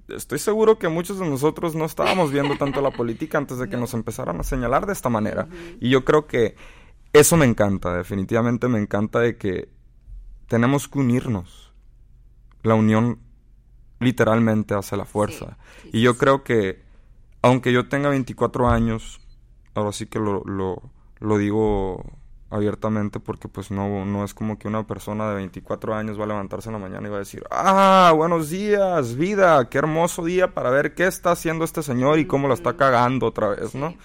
Estoy 0.08 0.38
seguro 0.38 0.78
que 0.78 0.88
muchos 0.88 1.18
de 1.18 1.28
nosotros 1.28 1.74
no 1.74 1.84
estábamos 1.84 2.30
viendo 2.30 2.56
tanto 2.56 2.80
la 2.80 2.90
política 2.90 3.38
antes 3.38 3.58
de 3.58 3.68
que 3.68 3.76
nos 3.78 3.94
empezaran 3.94 4.40
a 4.40 4.44
señalar 4.44 4.86
de 4.86 4.92
esta 4.92 5.08
manera. 5.08 5.48
Y 5.80 5.90
yo 5.90 6.04
creo 6.04 6.26
que 6.26 6.56
eso 7.12 7.36
me 7.36 7.46
encanta, 7.46 7.96
definitivamente 7.96 8.68
me 8.68 8.78
encanta 8.78 9.20
de 9.20 9.36
que 9.36 9.68
tenemos 10.48 10.88
que 10.88 10.98
unirnos. 10.98 11.72
La 12.62 12.74
unión 12.74 13.20
literalmente 14.00 14.74
hace 14.74 14.96
la 14.96 15.04
fuerza. 15.04 15.56
Sí, 15.82 15.90
sí, 15.90 15.98
y 15.98 16.02
yo 16.02 16.12
sí, 16.12 16.18
creo 16.18 16.44
que, 16.44 16.82
aunque 17.42 17.72
yo 17.72 17.88
tenga 17.88 18.08
24 18.10 18.68
años, 18.68 19.20
ahora 19.76 19.92
sí 19.92 20.06
que 20.06 20.18
lo, 20.18 20.42
lo, 20.44 20.82
lo 21.20 21.38
digo 21.38 22.04
abiertamente 22.50 23.20
porque 23.20 23.48
pues 23.48 23.70
no, 23.70 24.04
no 24.04 24.24
es 24.24 24.32
como 24.32 24.58
que 24.58 24.68
una 24.68 24.86
persona 24.86 25.28
de 25.28 25.34
24 25.36 25.94
años 25.94 26.18
va 26.18 26.24
a 26.24 26.28
levantarse 26.28 26.68
en 26.68 26.74
la 26.74 26.78
mañana 26.78 27.06
y 27.06 27.10
va 27.10 27.16
a 27.16 27.20
decir, 27.20 27.44
ah, 27.50 28.12
buenos 28.14 28.50
días, 28.50 29.16
vida, 29.16 29.68
qué 29.68 29.78
hermoso 29.78 30.24
día 30.24 30.54
para 30.54 30.70
ver 30.70 30.94
qué 30.94 31.06
está 31.06 31.32
haciendo 31.32 31.64
este 31.64 31.82
señor 31.82 32.18
y 32.18 32.26
cómo 32.26 32.48
la 32.48 32.54
está 32.54 32.76
cagando 32.76 33.26
otra 33.26 33.48
vez, 33.48 33.74
¿no? 33.74 33.90
Sí. 33.90 33.98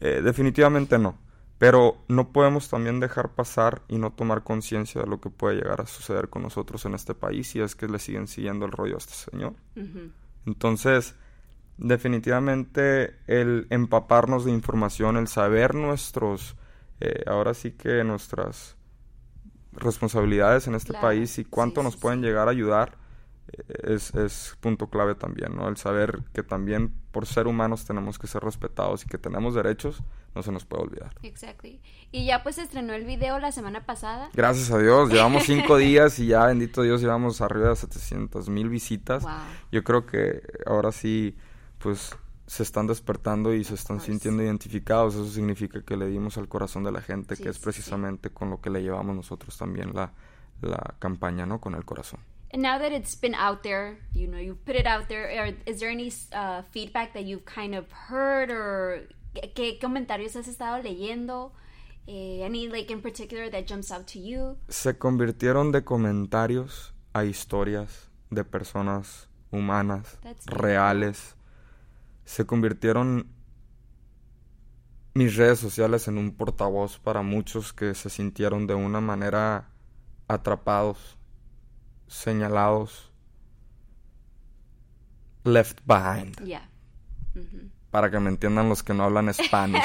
Eh, 0.00 0.20
definitivamente 0.22 0.98
no. 0.98 1.18
Pero 1.58 1.96
no 2.06 2.30
podemos 2.30 2.68
también 2.68 3.00
dejar 3.00 3.34
pasar 3.34 3.82
y 3.88 3.98
no 3.98 4.12
tomar 4.12 4.44
conciencia 4.44 5.00
de 5.00 5.08
lo 5.08 5.20
que 5.20 5.28
puede 5.28 5.56
llegar 5.56 5.80
a 5.80 5.86
suceder 5.86 6.28
con 6.28 6.42
nosotros 6.42 6.84
en 6.84 6.94
este 6.94 7.14
país 7.14 7.48
si 7.48 7.60
es 7.60 7.74
que 7.74 7.88
le 7.88 7.98
siguen 7.98 8.28
siguiendo 8.28 8.64
el 8.64 8.70
rollo 8.70 8.94
a 8.94 8.98
este 8.98 9.14
señor. 9.14 9.54
Entonces, 10.46 11.16
definitivamente 11.78 13.16
el 13.26 13.66
empaparnos 13.70 14.44
de 14.44 14.50
información, 14.50 15.16
el 15.16 15.28
saber 15.28 15.74
nuestros, 15.74 16.56
eh, 17.00 17.22
ahora 17.26 17.54
sí 17.54 17.72
que 17.72 18.04
nuestras 18.04 18.76
responsabilidades 19.72 20.66
en 20.66 20.74
este 20.74 20.92
país 20.94 21.38
y 21.38 21.44
cuánto 21.44 21.82
nos 21.82 21.96
pueden 21.96 22.20
llegar 22.20 22.48
a 22.48 22.50
ayudar 22.50 22.98
eh, 23.52 23.94
es, 23.94 24.14
es, 24.14 24.56
punto 24.60 24.88
clave 24.88 25.14
también, 25.14 25.54
¿no? 25.54 25.68
El 25.68 25.76
saber 25.76 26.22
que 26.32 26.42
también 26.42 26.92
por 27.12 27.26
ser 27.26 27.46
humanos 27.46 27.84
tenemos 27.84 28.18
que 28.18 28.26
ser 28.26 28.42
respetados 28.42 29.04
y 29.04 29.08
que 29.08 29.18
tenemos 29.18 29.54
derechos, 29.54 30.02
no 30.34 30.42
se 30.42 30.52
nos 30.52 30.64
puede 30.64 30.82
olvidar. 30.82 31.14
Exactly. 31.22 31.80
Y 32.10 32.26
ya 32.26 32.42
pues 32.42 32.58
estrenó 32.58 32.92
el 32.92 33.04
video 33.04 33.38
la 33.38 33.52
semana 33.52 33.86
pasada. 33.86 34.30
Gracias 34.34 34.70
a 34.70 34.78
Dios, 34.78 35.08
llevamos 35.12 35.44
cinco 35.44 35.76
días 35.76 36.18
y 36.18 36.26
ya, 36.28 36.46
bendito 36.46 36.82
Dios, 36.82 37.00
llevamos 37.00 37.40
arriba 37.40 37.70
de 37.70 37.76
700 37.76 38.48
mil 38.48 38.68
visitas. 38.68 39.24
Yo 39.70 39.84
creo 39.84 40.06
que 40.06 40.42
ahora 40.66 40.92
sí, 40.92 41.36
pues 41.78 42.16
se 42.46 42.62
están 42.62 42.86
despertando 42.86 43.54
y 43.54 43.62
se 43.62 43.74
están 43.74 44.00
sintiendo 44.00 44.42
identificados. 44.42 45.14
Eso 45.14 45.28
significa 45.28 45.82
que 45.82 45.96
le 45.96 46.06
dimos 46.06 46.38
al 46.38 46.48
corazón 46.48 46.82
de 46.82 46.92
la 46.92 47.02
gente, 47.02 47.36
que 47.36 47.48
es 47.48 47.58
precisamente 47.58 48.30
con 48.30 48.50
lo 48.50 48.60
que 48.60 48.70
le 48.70 48.82
llevamos 48.82 49.14
nosotros 49.14 49.56
también 49.58 49.94
la, 49.94 50.12
la 50.62 50.94
campaña, 50.98 51.46
¿no? 51.46 51.60
Con 51.60 51.74
el 51.74 51.84
corazón. 51.84 52.20
And 52.50 52.62
now 52.62 52.78
that 52.78 52.92
it's 52.92 53.14
been 53.14 53.34
out 53.34 53.62
there, 53.62 53.98
you 54.14 54.26
know, 54.26 54.38
you've 54.38 54.64
put 54.64 54.74
it 54.74 54.86
out 54.86 55.08
there, 55.08 55.54
is 55.66 55.80
there 55.80 55.90
any 55.90 56.10
uh, 56.32 56.62
feedback 56.72 57.12
that 57.12 57.24
you've 57.24 57.44
kind 57.44 57.74
of 57.74 57.84
heard 57.92 58.50
or 58.50 59.06
qué 59.54 59.78
comentarios 59.78 60.34
has 60.34 60.48
estado 60.48 60.82
leyendo? 60.82 61.52
Eh, 62.06 62.42
any 62.42 62.68
like 62.68 62.90
in 62.90 63.02
particular 63.02 63.50
that 63.50 63.66
jumps 63.66 63.92
out 63.92 64.06
to 64.06 64.18
you? 64.18 64.56
Se 64.70 64.96
convirtieron 64.96 65.72
de 65.72 65.84
comentarios 65.84 66.94
a 67.12 67.26
historias 67.26 68.08
de 68.30 68.44
personas 68.44 69.28
humanas, 69.50 70.18
reales. 70.46 71.34
Se 72.28 72.44
convirtieron 72.44 73.26
mis 75.14 75.34
redes 75.36 75.60
sociales 75.60 76.08
en 76.08 76.18
un 76.18 76.36
portavoz 76.36 76.98
para 76.98 77.22
muchos 77.22 77.72
que 77.72 77.94
se 77.94 78.10
sintieron 78.10 78.66
de 78.66 78.74
una 78.74 79.00
manera 79.00 79.70
atrapados 80.28 81.16
señalados, 82.06 83.10
left 85.42 85.80
behind. 85.86 86.36
Para 87.90 88.10
que 88.10 88.20
me 88.20 88.28
entiendan 88.28 88.68
los 88.68 88.82
que 88.82 88.92
no 88.92 89.04
hablan 89.04 89.28
español. 89.30 89.80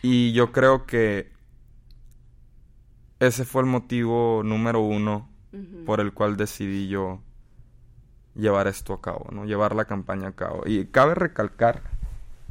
y 0.00 0.32
yo 0.32 0.50
creo 0.50 0.86
que 0.86 1.30
ese 3.20 3.44
fue 3.44 3.60
el 3.60 3.68
motivo 3.68 4.40
número 4.42 4.80
uno 4.80 5.28
por 5.84 6.00
el 6.00 6.14
cual 6.14 6.38
decidí 6.38 6.88
yo 6.88 7.20
llevar 8.36 8.66
esto 8.66 8.92
a 8.92 9.00
cabo, 9.00 9.26
¿no? 9.32 9.44
Llevar 9.44 9.74
la 9.74 9.86
campaña 9.86 10.28
a 10.28 10.32
cabo. 10.32 10.62
Y 10.66 10.86
cabe 10.86 11.14
recalcar 11.14 11.82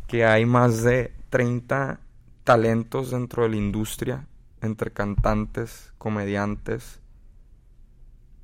que 0.08 0.26
hay 0.26 0.46
más 0.46 0.84
de 0.84 1.14
30 1.30 2.00
talentos 2.44 3.12
dentro 3.12 3.44
de 3.44 3.50
la 3.50 3.56
industria, 3.56 4.28
entre 4.62 4.92
cantantes, 4.92 5.94
comediantes, 5.98 7.00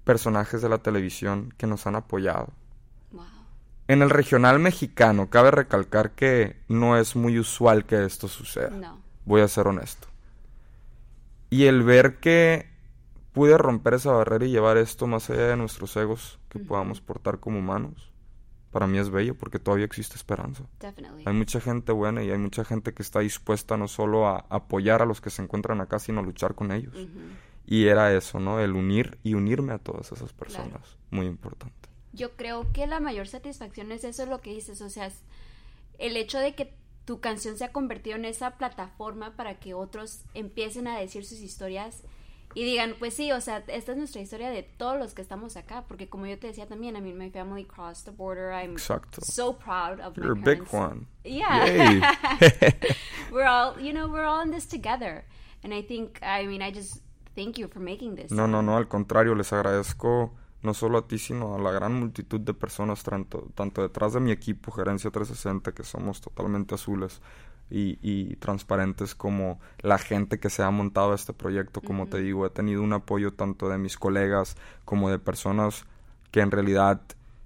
personajes 0.03 0.61
de 0.61 0.69
la 0.69 0.79
televisión 0.79 1.53
que 1.57 1.67
nos 1.67 1.87
han 1.87 1.95
apoyado. 1.95 2.49
En 3.87 4.01
el 4.01 4.09
regional 4.09 4.59
mexicano, 4.59 5.29
cabe 5.29 5.51
recalcar 5.51 6.11
que 6.11 6.55
no 6.69 6.97
es 6.97 7.15
muy 7.15 7.37
usual 7.37 7.85
que 7.85 8.05
esto 8.05 8.27
suceda. 8.27 8.95
Voy 9.25 9.41
a 9.41 9.47
ser 9.47 9.67
honesto. 9.67 10.07
Y 11.49 11.65
el 11.65 11.83
ver 11.83 12.19
que 12.19 12.70
pude 13.33 13.57
romper 13.57 13.95
esa 13.95 14.11
barrera 14.11 14.45
y 14.45 14.51
llevar 14.51 14.77
esto 14.77 15.07
más 15.07 15.29
allá 15.29 15.47
de 15.47 15.57
nuestros 15.57 15.95
egos 15.97 16.39
que 16.49 16.59
podamos 16.59 17.01
portar 17.01 17.39
como 17.39 17.59
humanos, 17.59 18.11
para 18.71 18.87
mí 18.87 18.97
es 18.97 19.09
bello 19.09 19.35
porque 19.35 19.59
todavía 19.59 19.85
existe 19.85 20.15
esperanza. 20.15 20.63
Hay 21.25 21.33
mucha 21.33 21.59
gente 21.59 21.91
buena 21.91 22.23
y 22.23 22.31
hay 22.31 22.37
mucha 22.37 22.63
gente 22.63 22.93
que 22.93 23.03
está 23.03 23.19
dispuesta 23.19 23.77
no 23.77 23.87
solo 23.87 24.27
a 24.27 24.45
apoyar 24.49 25.01
a 25.01 25.05
los 25.05 25.19
que 25.19 25.29
se 25.29 25.41
encuentran 25.41 25.81
acá, 25.81 25.99
sino 25.99 26.21
a 26.21 26.23
luchar 26.23 26.55
con 26.55 26.71
ellos. 26.71 26.95
Y 27.65 27.87
era 27.87 28.13
eso, 28.13 28.39
¿no? 28.39 28.59
El 28.59 28.73
unir 28.73 29.19
y 29.23 29.33
unirme 29.33 29.73
a 29.73 29.77
todas 29.77 30.11
esas 30.11 30.33
personas. 30.33 30.97
Muy 31.09 31.25
importante. 31.25 31.89
Yo 32.13 32.31
creo 32.35 32.71
que 32.73 32.87
la 32.87 32.99
mayor 32.99 33.27
satisfacción 33.27 33.91
es 33.91 34.03
eso 34.03 34.25
lo 34.25 34.41
que 34.41 34.53
dices, 34.53 34.81
o 34.81 34.89
sea, 34.89 35.09
el 35.97 36.17
hecho 36.17 36.39
de 36.39 36.55
que 36.55 36.73
tu 37.05 37.19
canción 37.19 37.57
se 37.57 37.65
ha 37.65 37.71
convertido 37.71 38.15
en 38.17 38.25
esa 38.25 38.57
plataforma 38.57 39.35
para 39.35 39.59
que 39.59 39.73
otros 39.73 40.23
empiecen 40.33 40.87
a 40.87 40.97
decir 40.97 41.25
sus 41.25 41.39
historias 41.39 42.03
y 42.53 42.63
digan, 42.63 42.95
pues 42.99 43.13
sí, 43.13 43.31
o 43.31 43.41
sea, 43.41 43.63
esta 43.67 43.91
es 43.91 43.97
nuestra 43.97 44.21
historia 44.21 44.49
de 44.49 44.63
todos 44.63 44.97
los 44.97 45.13
que 45.13 45.21
estamos 45.21 45.57
acá, 45.57 45.85
porque 45.87 46.09
como 46.09 46.25
yo 46.25 46.37
te 46.37 46.47
decía 46.47 46.67
también, 46.67 46.95
I 46.95 47.01
mean, 47.01 47.17
my 47.17 47.29
family 47.29 47.65
crossed 47.65 48.05
the 48.05 48.11
border. 48.11 48.51
I'm 48.51 48.77
so 48.77 49.53
proud 49.53 49.99
of 49.99 50.17
You're 50.17 50.33
a 50.33 50.35
big 50.35 50.63
one. 50.71 51.07
Yeah. 51.23 52.15
we're 53.31 53.47
all, 53.47 53.79
you 53.79 53.93
know, 53.93 54.07
we're 54.07 54.25
all 54.25 54.41
in 54.41 54.51
this 54.51 54.65
together. 54.65 55.25
And 55.63 55.73
I 55.73 55.81
think, 55.83 56.19
I 56.23 56.47
mean, 56.47 56.61
I 56.61 56.71
just 56.71 57.01
Thank 57.35 57.57
you 57.57 57.67
for 57.67 57.79
making 57.79 58.15
this. 58.15 58.31
No, 58.31 58.47
no, 58.47 58.61
no, 58.61 58.77
al 58.77 58.87
contrario, 58.87 59.35
les 59.35 59.53
agradezco 59.53 60.33
no 60.63 60.73
solo 60.73 60.97
a 60.97 61.07
ti, 61.07 61.17
sino 61.17 61.55
a 61.55 61.59
la 61.59 61.71
gran 61.71 61.93
multitud 61.93 62.41
de 62.41 62.53
personas, 62.53 63.03
tanto, 63.03 63.47
tanto 63.55 63.81
detrás 63.81 64.13
de 64.13 64.19
mi 64.19 64.31
equipo, 64.31 64.71
Gerencia 64.71 65.09
360, 65.09 65.71
que 65.71 65.83
somos 65.83 66.21
totalmente 66.21 66.75
azules 66.75 67.21
y, 67.71 67.97
y 68.01 68.35
transparentes, 68.35 69.15
como 69.15 69.59
la 69.79 69.97
gente 69.97 70.39
que 70.39 70.49
se 70.49 70.61
ha 70.61 70.69
montado 70.69 71.13
este 71.13 71.33
proyecto. 71.33 71.81
Como 71.81 72.07
te 72.07 72.19
digo, 72.19 72.45
he 72.45 72.49
tenido 72.49 72.83
un 72.83 72.93
apoyo 72.93 73.33
tanto 73.33 73.69
de 73.69 73.77
mis 73.77 73.97
colegas 73.97 74.57
como 74.85 75.09
de 75.09 75.19
personas 75.19 75.85
que 76.31 76.41
en 76.41 76.51
realidad 76.51 77.01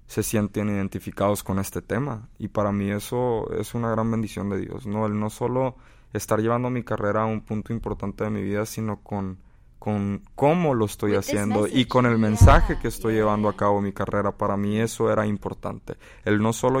se 0.06 0.22
sienten 0.22 0.68
identificados 0.68 1.42
con 1.42 1.58
este 1.58 1.82
tema. 1.82 2.28
Y 2.38 2.48
para 2.48 2.72
mí 2.72 2.90
eso 2.90 3.50
es 3.52 3.74
una 3.74 3.90
gran 3.90 4.10
bendición 4.10 4.50
de 4.50 4.60
Dios, 4.60 4.86
¿no? 4.86 5.06
El 5.06 5.18
no 5.18 5.30
solo 5.30 5.76
estar 6.12 6.40
llevando 6.40 6.70
mi 6.70 6.82
carrera 6.82 7.22
a 7.22 7.26
un 7.26 7.40
punto 7.40 7.72
importante 7.72 8.24
de 8.24 8.30
mi 8.30 8.42
vida, 8.42 8.66
sino 8.66 9.00
con 9.02 9.38
con 9.78 10.22
cómo 10.34 10.74
lo 10.74 10.86
estoy 10.86 11.14
haciendo 11.14 11.68
y 11.68 11.84
con 11.84 12.06
el 12.06 12.18
mensaje 12.18 12.76
que 12.76 12.88
estoy 12.88 13.14
llevando 13.14 13.48
a 13.48 13.56
cabo 13.56 13.80
mi 13.80 13.92
carrera. 13.92 14.32
Para 14.32 14.56
mí 14.56 14.80
eso 14.80 15.12
era 15.12 15.26
importante. 15.26 15.94
El 16.24 16.42
no 16.42 16.52
solo 16.52 16.80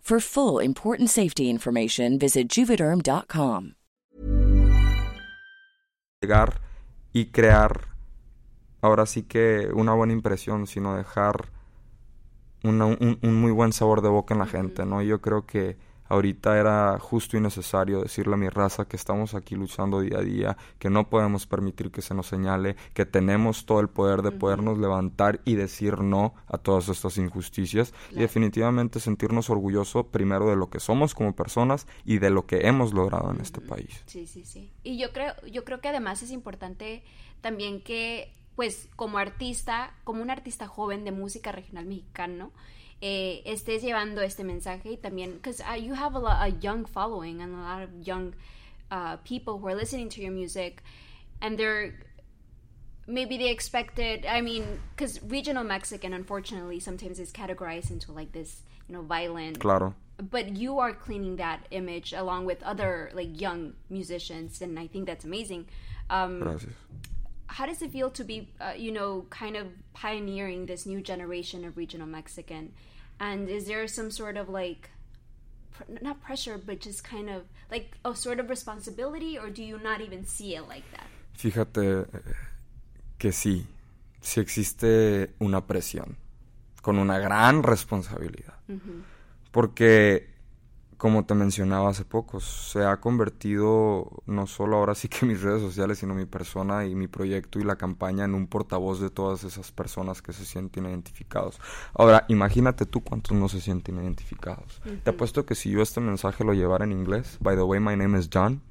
For 0.01 0.19
full 0.19 0.59
important 0.61 1.09
safety 1.09 1.49
information, 1.49 2.17
visit 2.17 2.49
juvederm.com. 2.49 3.75
Llegar 6.21 6.59
y 7.13 7.27
crear 7.27 7.87
ahora 8.81 9.05
sí 9.05 9.23
que 9.23 9.69
una 9.73 9.93
buena 9.93 10.13
impresión, 10.13 10.67
sino 10.67 10.97
dejar 10.97 11.49
una, 12.63 12.85
un, 12.87 13.19
un, 13.21 13.41
muy 13.41 13.51
buen 13.51 13.73
sabor 13.73 14.01
de 14.01 14.09
boca 14.09 14.33
en 14.33 14.39
la 14.39 14.47
gente, 14.47 14.85
¿no? 14.85 15.01
Yo 15.01 15.21
creo 15.21 15.45
que 15.45 15.77
ahorita 16.11 16.59
era 16.59 16.99
justo 16.99 17.37
y 17.37 17.39
necesario 17.39 18.01
decirle 18.01 18.33
a 18.33 18.37
mi 18.37 18.49
raza 18.49 18.85
que 18.85 18.97
estamos 18.97 19.33
aquí 19.33 19.55
luchando 19.55 20.01
día 20.01 20.17
a 20.17 20.21
día, 20.21 20.57
que 20.77 20.89
no 20.89 21.09
podemos 21.09 21.47
permitir 21.47 21.89
que 21.89 22.01
se 22.01 22.13
nos 22.13 22.27
señale, 22.27 22.75
que 22.93 23.05
tenemos 23.05 23.65
todo 23.65 23.79
el 23.79 23.87
poder 23.87 24.21
de 24.21 24.31
podernos 24.31 24.77
levantar 24.77 25.39
y 25.45 25.55
decir 25.55 25.99
no 25.99 26.33
a 26.47 26.57
todas 26.57 26.89
estas 26.89 27.17
injusticias 27.17 27.93
y 28.11 28.15
definitivamente 28.15 28.99
sentirnos 28.99 29.49
orgullosos 29.49 30.05
primero 30.07 30.49
de 30.49 30.57
lo 30.57 30.69
que 30.69 30.81
somos 30.81 31.15
como 31.15 31.33
personas 31.33 31.87
y 32.03 32.19
de 32.19 32.29
lo 32.29 32.45
que 32.45 32.67
hemos 32.67 32.93
logrado 32.93 33.31
en 33.31 33.39
este 33.39 33.61
país. 33.61 34.03
Sí, 34.05 34.27
sí, 34.27 34.43
sí. 34.43 34.69
Y 34.83 34.97
yo 34.97 35.13
creo, 35.13 35.33
yo 35.49 35.63
creo 35.63 35.79
que 35.79 35.87
además 35.87 36.21
es 36.23 36.31
importante 36.31 37.03
también 37.39 37.81
que 37.81 38.33
pues 38.57 38.89
como 38.97 39.17
artista, 39.17 39.95
como 40.03 40.21
un 40.21 40.29
artista 40.29 40.67
joven 40.67 41.05
de 41.05 41.13
música 41.13 41.53
regional 41.53 41.85
mexicano, 41.85 42.51
eh, 43.01 43.41
estés 43.45 43.81
llevando 43.81 44.21
este 44.21 44.43
mensaje 44.43 44.91
y 44.91 44.97
también, 44.97 45.33
because 45.33 45.61
uh, 45.61 45.73
you 45.73 45.93
have 45.93 46.15
a, 46.15 46.19
lot, 46.19 46.37
a 46.41 46.49
young 46.61 46.85
following 46.85 47.41
and 47.41 47.53
a 47.55 47.57
lot 47.57 47.81
of 47.81 47.89
young 48.05 48.33
uh, 48.91 49.17
people 49.17 49.57
who 49.57 49.67
are 49.67 49.75
listening 49.75 50.09
to 50.09 50.21
your 50.21 50.31
music, 50.31 50.83
and 51.41 51.57
they're 51.57 51.93
maybe 53.07 53.37
they 53.37 53.49
expected. 53.49 54.25
I 54.25 54.41
mean, 54.41 54.63
because 54.95 55.21
regional 55.23 55.63
Mexican, 55.63 56.13
unfortunately, 56.13 56.79
sometimes 56.79 57.19
is 57.19 57.31
categorized 57.31 57.89
into 57.91 58.11
like 58.11 58.31
this, 58.31 58.61
you 58.87 58.95
know, 58.95 59.01
violent. 59.01 59.59
Claro. 59.59 59.95
But 60.17 60.55
you 60.55 60.77
are 60.79 60.93
cleaning 60.93 61.37
that 61.37 61.65
image 61.71 62.13
along 62.13 62.45
with 62.45 62.61
other 62.61 63.09
like 63.13 63.39
young 63.41 63.73
musicians, 63.89 64.61
and 64.61 64.77
I 64.77 64.87
think 64.87 65.07
that's 65.07 65.25
amazing. 65.25 65.67
Um, 66.09 66.41
Gracias. 66.41 66.73
how 67.47 67.65
does 67.65 67.81
it 67.81 67.91
feel 67.91 68.09
to 68.11 68.23
be, 68.23 68.49
uh, 68.59 68.73
you 68.77 68.91
know, 68.91 69.25
kind 69.29 69.55
of 69.55 69.67
pioneering 69.93 70.67
this 70.67 70.85
new 70.85 71.01
generation 71.01 71.65
of 71.65 71.77
regional 71.77 72.07
Mexican? 72.07 72.73
And 73.21 73.47
is 73.47 73.65
there 73.67 73.87
some 73.87 74.09
sort 74.09 74.35
of 74.35 74.49
like, 74.49 74.89
pr- 75.73 76.01
not 76.01 76.19
pressure, 76.23 76.57
but 76.57 76.79
just 76.79 77.03
kind 77.03 77.29
of 77.29 77.43
like 77.69 77.93
a 78.03 78.15
sort 78.15 78.39
of 78.39 78.49
responsibility, 78.49 79.37
or 79.37 79.51
do 79.51 79.63
you 79.63 79.77
not 79.77 80.01
even 80.01 80.25
see 80.25 80.55
it 80.55 80.67
like 80.67 80.89
that? 80.91 81.05
Fíjate 81.37 82.07
que 83.19 83.31
sí, 83.31 83.67
sí 84.21 84.41
existe 84.41 85.35
una 85.39 85.61
presión, 85.61 86.17
con 86.81 86.97
una 86.97 87.19
gran 87.19 87.61
responsabilidad. 87.61 88.55
Mm-hmm. 88.67 89.03
Porque, 89.51 90.30
como 91.01 91.25
te 91.25 91.33
mencionaba 91.33 91.89
hace 91.89 92.05
poco, 92.05 92.39
se 92.39 92.85
ha 92.85 92.97
convertido 92.97 94.21
no 94.27 94.45
solo 94.45 94.77
ahora 94.77 94.93
sí 94.93 95.07
que 95.07 95.25
mis 95.25 95.41
redes 95.41 95.59
sociales, 95.59 95.97
sino 95.97 96.13
mi 96.13 96.27
persona 96.27 96.85
y 96.85 96.93
mi 96.93 97.07
proyecto 97.07 97.59
y 97.59 97.63
la 97.63 97.75
campaña 97.75 98.23
en 98.25 98.35
un 98.35 98.45
portavoz 98.45 99.01
de 99.01 99.09
todas 99.09 99.43
esas 99.43 99.71
personas 99.71 100.21
que 100.21 100.31
se 100.31 100.45
sienten 100.45 100.85
identificados. 100.85 101.59
Ahora, 101.95 102.25
imagínate 102.27 102.85
tú 102.85 103.01
cuántos 103.01 103.35
no 103.35 103.49
se 103.49 103.61
sienten 103.61 103.95
identificados. 103.95 104.79
Te 105.03 105.09
apuesto 105.09 105.43
que 105.43 105.55
si 105.55 105.71
yo 105.71 105.81
este 105.81 106.01
mensaje 106.01 106.43
lo 106.43 106.53
llevara 106.53 106.85
en 106.85 106.91
inglés, 106.91 107.39
by 107.39 107.55
the 107.55 107.63
way, 107.63 107.79
my 107.79 107.97
name 107.97 108.19
is 108.19 108.29
John, 108.31 108.61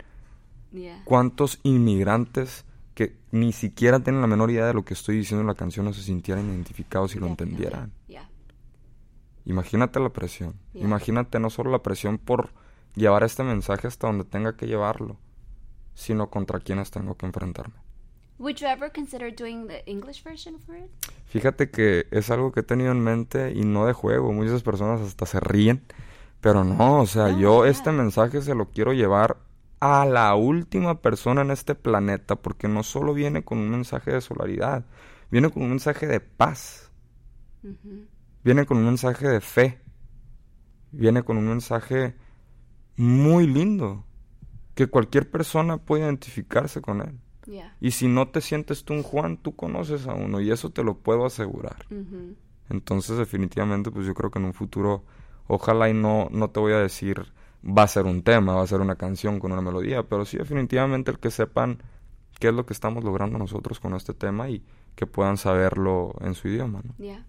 Yeah. 0.73 1.03
¿Cuántos 1.05 1.59
inmigrantes 1.65 2.65
que 2.95 3.17
ni 3.33 3.51
siquiera 3.51 3.99
tienen 3.99 4.21
la 4.21 4.29
menor 4.29 4.53
idea 4.53 4.67
de 4.67 4.75
lo 4.75 4.85
que 4.85 4.95
estoy 4.95 5.17
diciendo 5.17 5.41
en 5.41 5.49
la 5.49 5.57
canción 5.57 5.85
no 5.85 5.93
se 5.93 6.03
sintieran 6.03 6.49
identificados 6.49 7.17
y 7.17 7.19
lo 7.19 7.27
entendieran? 7.27 7.91
Yeah. 8.07 8.30
Imagínate 9.51 10.01
la 10.01 10.11
presión. 10.11 10.55
Yeah. 10.73 10.85
Imagínate 10.85 11.41
no 11.41 11.51
solo 11.51 11.71
la 11.71 11.83
presión 11.83 12.19
por 12.19 12.51
llevar 12.95 13.25
este 13.25 13.43
mensaje 13.43 13.89
hasta 13.89 14.07
donde 14.07 14.25
tenga 14.25 14.57
que 14.57 14.67
llevarlo, 14.67 15.17
sino 15.95 16.31
contra 16.31 16.61
quienes 16.61 16.91
tengo 16.91 17.17
que 17.17 17.27
enfrentarme. 17.27 17.75
Would 18.39 18.57
you 18.57 18.69
ever 18.69 18.91
consider 18.91 19.35
doing 19.35 19.67
the 19.67 19.83
English 19.87 20.25
version 20.25 20.59
for 20.61 20.77
it? 20.77 20.91
Fíjate 21.27 21.71
que 21.71 22.07
es 22.11 22.31
algo 22.31 22.53
que 22.53 22.61
he 22.61 22.63
tenido 22.63 22.91
en 22.93 23.01
mente 23.01 23.53
y 23.53 23.65
no 23.65 23.87
de 23.87 23.93
juego. 23.93 24.33
Muchas 24.33 24.63
personas 24.63 25.01
hasta 25.03 25.27
se 25.27 25.41
ríen, 25.41 25.85
pero 26.41 26.65
no, 26.65 27.01
o 27.01 27.07
sea, 27.07 27.29
No, 27.29 27.39
yo 27.39 27.65
yeah. 27.65 27.71
este 27.71 27.93
mensaje 27.93 28.41
se 28.41 28.55
lo 28.55 28.71
quiero 28.71 28.93
llevar 28.95 29.37
a 29.81 30.07
la 30.07 30.35
última 30.37 31.01
persona 31.03 31.43
en 31.43 31.51
este 31.51 31.75
planeta, 31.75 32.37
porque 32.37 32.69
no 32.69 32.83
solo 32.83 33.15
viene 33.15 33.45
con 33.45 33.59
un 33.59 33.71
mensaje 33.71 34.13
de 34.13 34.21
solidaridad, 34.21 34.85
viene 35.31 35.51
con 35.51 35.63
un 35.65 35.71
mensaje 35.71 36.07
de 36.07 36.21
paz. 36.21 36.91
Viene 38.45 38.67
con 38.67 38.79
un 38.79 38.85
mensaje 38.85 39.29
de 39.29 39.41
fe, 39.41 39.81
viene 40.93 41.23
con 41.23 41.37
un 41.37 41.49
mensaje 41.49 42.17
muy 42.97 43.47
lindo, 43.47 44.05
que 44.75 44.87
cualquier 44.87 45.31
persona 45.31 45.79
puede 45.79 46.05
identificarse 46.05 46.81
con 46.81 47.01
él. 47.01 47.19
Yeah. 47.47 47.77
Y 47.81 47.93
si 47.93 48.07
no 48.07 48.29
te 48.29 48.41
sientes 48.41 48.85
tú 48.85 48.95
un 48.95 49.03
Juan, 49.03 49.37
tú 49.37 49.57
conoces 49.57 50.07
a 50.07 50.15
uno, 50.15 50.41
y 50.41 50.51
eso 50.51 50.71
te 50.71 50.85
lo 50.85 50.99
puedo 50.99 51.27
asegurar. 51.27 51.87
Mm-hmm. 51.91 52.37
Entonces, 52.71 53.19
definitivamente, 53.19 53.91
pues 53.91 54.07
yo 54.07 54.15
creo 54.15 54.31
que 54.31 54.39
en 54.39 54.45
un 54.45 54.55
futuro, 54.55 55.05
ojalá 55.47 55.89
y 55.89 55.95
no, 55.95 56.29
no 56.31 56.51
te 56.51 56.61
voy 56.61 56.73
a 56.73 56.79
decir 56.79 57.33
va 57.65 57.83
a 57.83 57.89
ser 57.89 58.07
un 58.07 58.23
tema, 58.23 58.55
va 58.55 58.63
a 58.63 58.67
ser 58.67 58.81
una 58.81 58.97
canción 58.97 59.39
con 59.39 59.53
una 59.53 59.61
melodía, 59.61 60.03
pero 60.05 60.25
sí 60.25 60.39
definitivamente 60.39 61.11
el 61.11 61.19
que 61.19 61.31
sepan 61.31 61.83
qué 62.39 62.49
es 62.49 62.55
lo 62.55 62.65
que 62.65 62.73
estamos 62.73 63.05
logrando 63.05 63.39
nosotros 63.39 63.81
con 63.81 63.95
este 63.95 64.15
tema 64.15 64.49
y 64.49 64.65
que 64.95 65.07
puedan 65.07 65.37
saberlo 65.37 66.15
en 66.21 66.35
su 66.35 66.49
idioma, 66.49 66.81
¿no? 66.83 66.95
Yeah. 66.97 67.27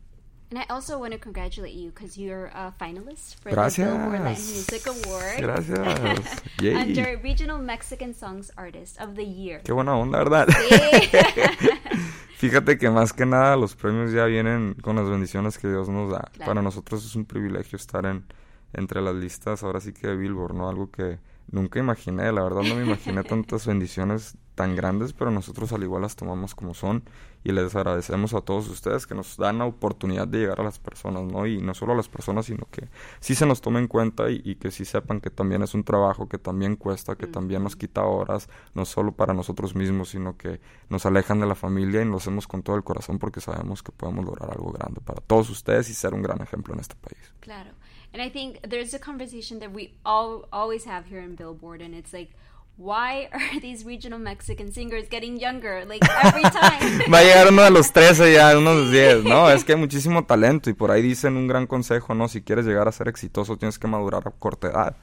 And 0.51 0.59
I 0.59 0.65
also 0.69 0.99
want 0.99 1.13
to 1.13 1.17
congratulate 1.17 1.73
you 1.73 1.91
because 1.91 2.17
you're 2.17 2.47
a 2.47 2.73
finalist 2.77 3.35
for 3.39 3.51
Gracias. 3.51 3.87
the 3.87 3.97
Billboard 3.97 4.19
Latin 4.19 4.45
Music 4.51 4.85
Award. 4.85 5.39
Gracias. 5.39 6.41
Yay. 6.61 6.75
Under 6.75 7.17
Regional 7.23 7.57
Mexican 7.57 8.13
Songs 8.13 8.51
Artist 8.57 8.99
of 8.99 9.15
the 9.15 9.23
Year. 9.23 9.61
Qué 9.63 9.71
buena 9.71 9.95
onda, 9.95 10.17
¿verdad? 10.17 10.47
Fíjate 12.37 12.77
que 12.77 12.89
más 12.89 13.13
que 13.13 13.25
nada 13.25 13.55
los 13.55 13.75
premios 13.75 14.11
ya 14.11 14.25
vienen 14.25 14.73
con 14.81 14.97
las 14.97 15.09
bendiciones 15.09 15.57
que 15.57 15.69
Dios 15.69 15.87
nos 15.87 16.11
da. 16.11 16.29
Claro. 16.33 16.49
Para 16.49 16.61
nosotros 16.61 17.05
es 17.05 17.15
un 17.15 17.23
privilegio 17.23 17.77
estar 17.77 18.05
en 18.05 18.25
entre 18.73 19.01
las 19.01 19.15
listas, 19.15 19.63
ahora 19.63 19.79
sí 19.79 19.93
que 19.93 20.07
de 20.07 20.17
Billboard, 20.17 20.53
¿no? 20.53 20.67
Algo 20.67 20.91
que 20.91 21.19
nunca 21.49 21.79
imaginé, 21.79 22.31
la 22.31 22.43
verdad 22.43 22.61
no 22.63 22.75
me 22.75 22.85
imaginé 22.85 23.23
tantas 23.25 23.65
bendiciones 23.65 24.37
tan 24.55 24.75
grandes, 24.75 25.13
pero 25.13 25.31
nosotros 25.31 25.71
al 25.73 25.83
igual 25.83 26.01
las 26.01 26.15
tomamos 26.15 26.55
como 26.55 26.73
son 26.73 27.03
y 27.43 27.51
les 27.51 27.75
agradecemos 27.75 28.33
a 28.33 28.41
todos 28.41 28.69
ustedes 28.69 29.07
que 29.07 29.15
nos 29.15 29.37
dan 29.37 29.57
la 29.57 29.65
oportunidad 29.65 30.27
de 30.27 30.39
llegar 30.39 30.61
a 30.61 30.63
las 30.63 30.77
personas, 30.77 31.23
¿no? 31.23 31.47
Y 31.47 31.61
no 31.61 31.73
solo 31.73 31.93
a 31.93 31.95
las 31.95 32.09
personas, 32.09 32.45
sino 32.45 32.67
que 32.69 32.87
sí 33.19 33.33
se 33.33 33.45
nos 33.45 33.61
tome 33.61 33.79
en 33.79 33.87
cuenta 33.87 34.29
y, 34.29 34.41
y 34.43 34.55
que 34.55 34.69
sí 34.69 34.85
sepan 34.85 35.21
que 35.21 35.29
también 35.29 35.63
es 35.63 35.73
un 35.73 35.83
trabajo, 35.83 36.27
que 36.27 36.37
también 36.37 36.75
cuesta, 36.75 37.15
que 37.15 37.27
también 37.27 37.63
nos 37.63 37.75
quita 37.75 38.03
horas, 38.03 38.49
no 38.75 38.85
solo 38.85 39.13
para 39.13 39.33
nosotros 39.33 39.75
mismos, 39.75 40.09
sino 40.09 40.37
que 40.37 40.59
nos 40.89 41.05
alejan 41.05 41.39
de 41.39 41.47
la 41.47 41.55
familia 41.55 42.01
y 42.01 42.05
lo 42.05 42.17
hacemos 42.17 42.47
con 42.47 42.61
todo 42.61 42.75
el 42.75 42.83
corazón 42.83 43.17
porque 43.17 43.41
sabemos 43.41 43.81
que 43.81 43.91
podemos 43.91 44.25
lograr 44.25 44.51
algo 44.51 44.71
grande 44.71 45.01
para 45.01 45.21
todos 45.21 45.49
ustedes 45.49 45.89
y 45.89 45.93
ser 45.93 46.13
un 46.13 46.21
gran 46.21 46.41
ejemplo 46.41 46.73
en 46.73 46.81
este 46.81 46.95
país. 46.95 47.33
Claro. 47.39 47.71
And 48.13 48.21
I 48.21 48.29
think 48.29 48.59
there's 48.67 48.93
a 48.93 48.99
conversation 48.99 49.59
that 49.59 49.71
we 49.71 49.93
all 50.05 50.47
always 50.51 50.85
have 50.85 51.05
here 51.05 51.21
in 51.21 51.35
Billboard, 51.35 51.81
and 51.81 51.95
it's 51.95 52.11
like, 52.11 52.31
why 52.77 53.29
are 53.31 53.59
these 53.61 53.85
regional 53.85 54.19
Mexican 54.19 54.71
singers 54.73 55.07
getting 55.09 55.39
younger? 55.39 55.85
Like 55.85 56.03
every 56.23 56.41
time. 56.49 57.03
Va 57.11 57.19
a 57.19 57.23
llegar 57.23 57.47
uno 57.49 57.63
de 57.63 57.71
los 57.71 57.91
13 57.91 58.33
ya, 58.33 58.57
uno 58.57 58.75
de 58.75 58.81
los 58.81 58.91
10. 58.91 59.23
No, 59.23 59.49
es 59.49 59.63
que 59.63 59.73
hay 59.73 59.79
muchísimo 59.79 60.25
talento 60.25 60.69
y 60.69 60.73
por 60.73 60.91
ahí 60.91 61.01
dicen 61.01 61.37
un 61.37 61.47
gran 61.47 61.67
consejo, 61.67 62.13
¿no? 62.13 62.27
Si 62.27 62.41
quieres 62.41 62.65
llegar 62.65 62.87
a 62.87 62.91
ser 62.91 63.07
exitoso 63.07 63.57
tienes 63.57 63.79
que 63.79 63.87
madurar 63.87 64.27
a 64.27 64.31
corta 64.31 64.67
edad. 64.67 64.95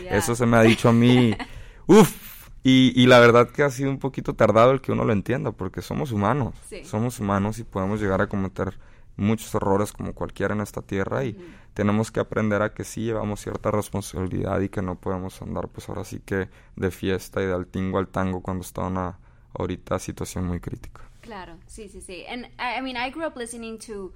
Yeah. 0.00 0.16
Eso 0.16 0.34
se 0.34 0.46
me 0.46 0.56
ha 0.56 0.62
dicho 0.62 0.88
a 0.88 0.92
mí. 0.92 1.36
Uf. 1.86 2.48
Y, 2.62 2.98
y 3.00 3.06
la 3.06 3.18
verdad 3.18 3.50
que 3.50 3.62
ha 3.62 3.70
sido 3.70 3.90
un 3.90 3.98
poquito 3.98 4.32
tardado 4.34 4.70
el 4.70 4.80
que 4.80 4.90
uno 4.90 5.04
lo 5.04 5.12
entienda, 5.12 5.52
porque 5.52 5.82
somos 5.82 6.12
humanos. 6.12 6.54
Sí. 6.70 6.82
Somos 6.82 7.20
humanos 7.20 7.58
y 7.58 7.64
podemos 7.64 8.00
llegar 8.00 8.22
a 8.22 8.26
cometer 8.26 8.78
muchos 9.16 9.54
errores 9.54 9.92
como 9.92 10.12
cualquiera 10.14 10.54
en 10.54 10.60
esta 10.60 10.82
tierra 10.82 11.24
y 11.24 11.36
tenemos 11.74 12.10
que 12.10 12.20
aprender 12.20 12.62
a 12.62 12.74
que 12.74 12.84
sí 12.84 13.04
llevamos 13.04 13.40
cierta 13.40 13.70
responsabilidad 13.70 14.60
y 14.60 14.68
que 14.68 14.82
no 14.82 14.96
podemos 14.96 15.40
andar 15.42 15.68
pues 15.68 15.88
ahora 15.88 16.04
sí 16.04 16.20
que 16.24 16.48
de 16.76 16.90
fiesta 16.90 17.42
y 17.42 17.46
del 17.46 17.66
tingo 17.66 17.98
al 17.98 18.08
tango 18.08 18.42
cuando 18.42 18.62
está 18.62 18.82
una 18.82 19.18
ahorita 19.56 19.98
situación 19.98 20.46
muy 20.46 20.60
crítica. 20.60 21.02
Claro, 21.20 21.56
sí, 21.66 21.88
sí, 21.88 22.00
sí. 22.00 22.24
And 22.28 22.46
I, 22.58 22.78
I 22.78 22.82
mean, 22.82 22.96
I 22.96 23.10
grew 23.10 23.26
up 23.26 23.36
listening 23.36 23.78
to 23.86 24.12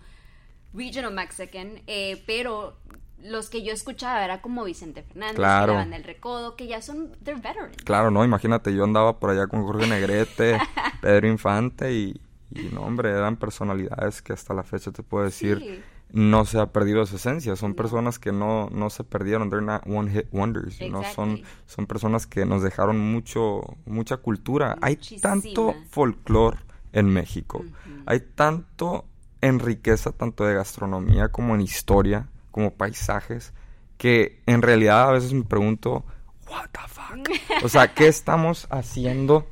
regional 0.74 1.12
Mexican, 1.12 1.80
eh, 1.86 2.22
pero 2.26 2.76
los 3.22 3.48
que 3.50 3.62
yo 3.64 3.72
escuchaba 3.72 4.24
era 4.24 4.40
como 4.42 4.62
Vicente 4.64 5.02
Fernández, 5.02 5.36
Claro. 5.36 5.66
que 5.66 5.72
la 5.72 5.78
banda 5.78 5.96
El 5.96 6.04
Recodo, 6.04 6.54
que 6.56 6.66
ya 6.66 6.82
son, 6.82 7.12
they're 7.24 7.40
veterans. 7.40 7.76
Claro, 7.84 8.10
no, 8.10 8.24
imagínate, 8.24 8.74
yo 8.74 8.84
andaba 8.84 9.18
por 9.18 9.30
allá 9.30 9.46
con 9.46 9.64
Jorge 9.64 9.86
Negrete, 9.88 10.58
Pedro 11.00 11.26
Infante 11.28 11.92
y, 11.94 12.20
y 12.54 12.68
no, 12.72 12.82
hombre, 12.82 13.10
eran 13.10 13.36
personalidades 13.36 14.22
que 14.22 14.32
hasta 14.32 14.54
la 14.54 14.62
fecha 14.62 14.90
te 14.90 15.02
puedo 15.02 15.24
decir 15.24 15.58
Sí. 15.58 15.82
no 16.12 16.44
se 16.46 16.58
ha 16.58 16.66
perdido 16.72 17.04
su 17.04 17.16
esencia. 17.16 17.54
Son 17.56 17.74
personas 17.74 18.18
que 18.18 18.32
no, 18.32 18.68
no 18.70 18.88
se 18.90 19.04
perdieron, 19.04 19.50
they're 19.50 19.64
not 19.64 19.82
one 19.86 20.10
hit 20.10 20.26
wonders, 20.32 20.78
know, 20.78 21.02
son, 21.14 21.42
son 21.66 21.86
personas 21.86 22.26
que 22.26 22.46
nos 22.46 22.62
dejaron 22.62 22.98
mucho, 22.98 23.60
mucha 23.84 24.16
cultura. 24.16 24.76
Hay 24.80 24.98
tanto 25.20 25.74
folclore 25.90 26.58
en 26.92 27.08
México, 27.10 27.64
hay 28.06 28.20
tanto 28.20 29.04
en 29.40 29.58
riqueza, 29.58 30.12
tanto 30.12 30.44
de 30.44 30.54
gastronomía 30.54 31.28
como 31.28 31.54
en 31.54 31.60
historia, 31.60 32.28
como 32.50 32.72
paisajes, 32.72 33.52
que 33.98 34.40
en 34.46 34.62
realidad 34.62 35.08
a 35.08 35.12
veces 35.12 35.32
me 35.32 35.44
pregunto, 35.44 36.04
what 36.48 36.68
the 36.72 36.80
fuck? 36.88 37.64
O 37.64 37.68
sea, 37.68 37.92
¿qué 37.94 38.08
estamos 38.08 38.66
haciendo 38.70 39.46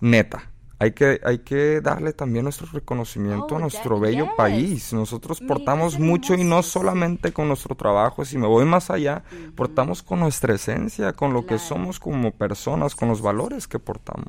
neta? 0.00 0.50
Hay 0.78 0.92
que, 0.92 1.20
hay 1.24 1.38
que 1.38 1.80
darle 1.80 2.12
también 2.12 2.44
nuestro 2.44 2.66
reconocimiento 2.70 3.54
Oh, 3.54 3.56
a 3.56 3.60
nuestro 3.60 3.94
that- 3.96 4.02
bello 4.02 4.24
yes. 4.26 4.34
país. 4.36 4.92
Nosotros 4.92 5.40
Mira, 5.40 5.54
portamos 5.54 5.98
mucho 5.98 6.34
y 6.34 6.44
no 6.44 6.62
solamente 6.62 7.32
con 7.32 7.48
nuestro 7.48 7.74
trabajo, 7.74 8.24
si 8.26 8.36
me 8.36 8.46
voy 8.46 8.66
más 8.66 8.90
allá, 8.90 9.24
portamos 9.54 10.02
con 10.02 10.20
nuestra 10.20 10.54
esencia, 10.54 11.14
con 11.14 11.32
lo 11.32 11.46
que 11.46 11.58
somos 11.58 11.98
como 11.98 12.30
personas, 12.32 12.94
con 12.94 13.08
los 13.08 13.22
valores 13.22 13.66
que 13.66 13.78
portamos. 13.78 14.28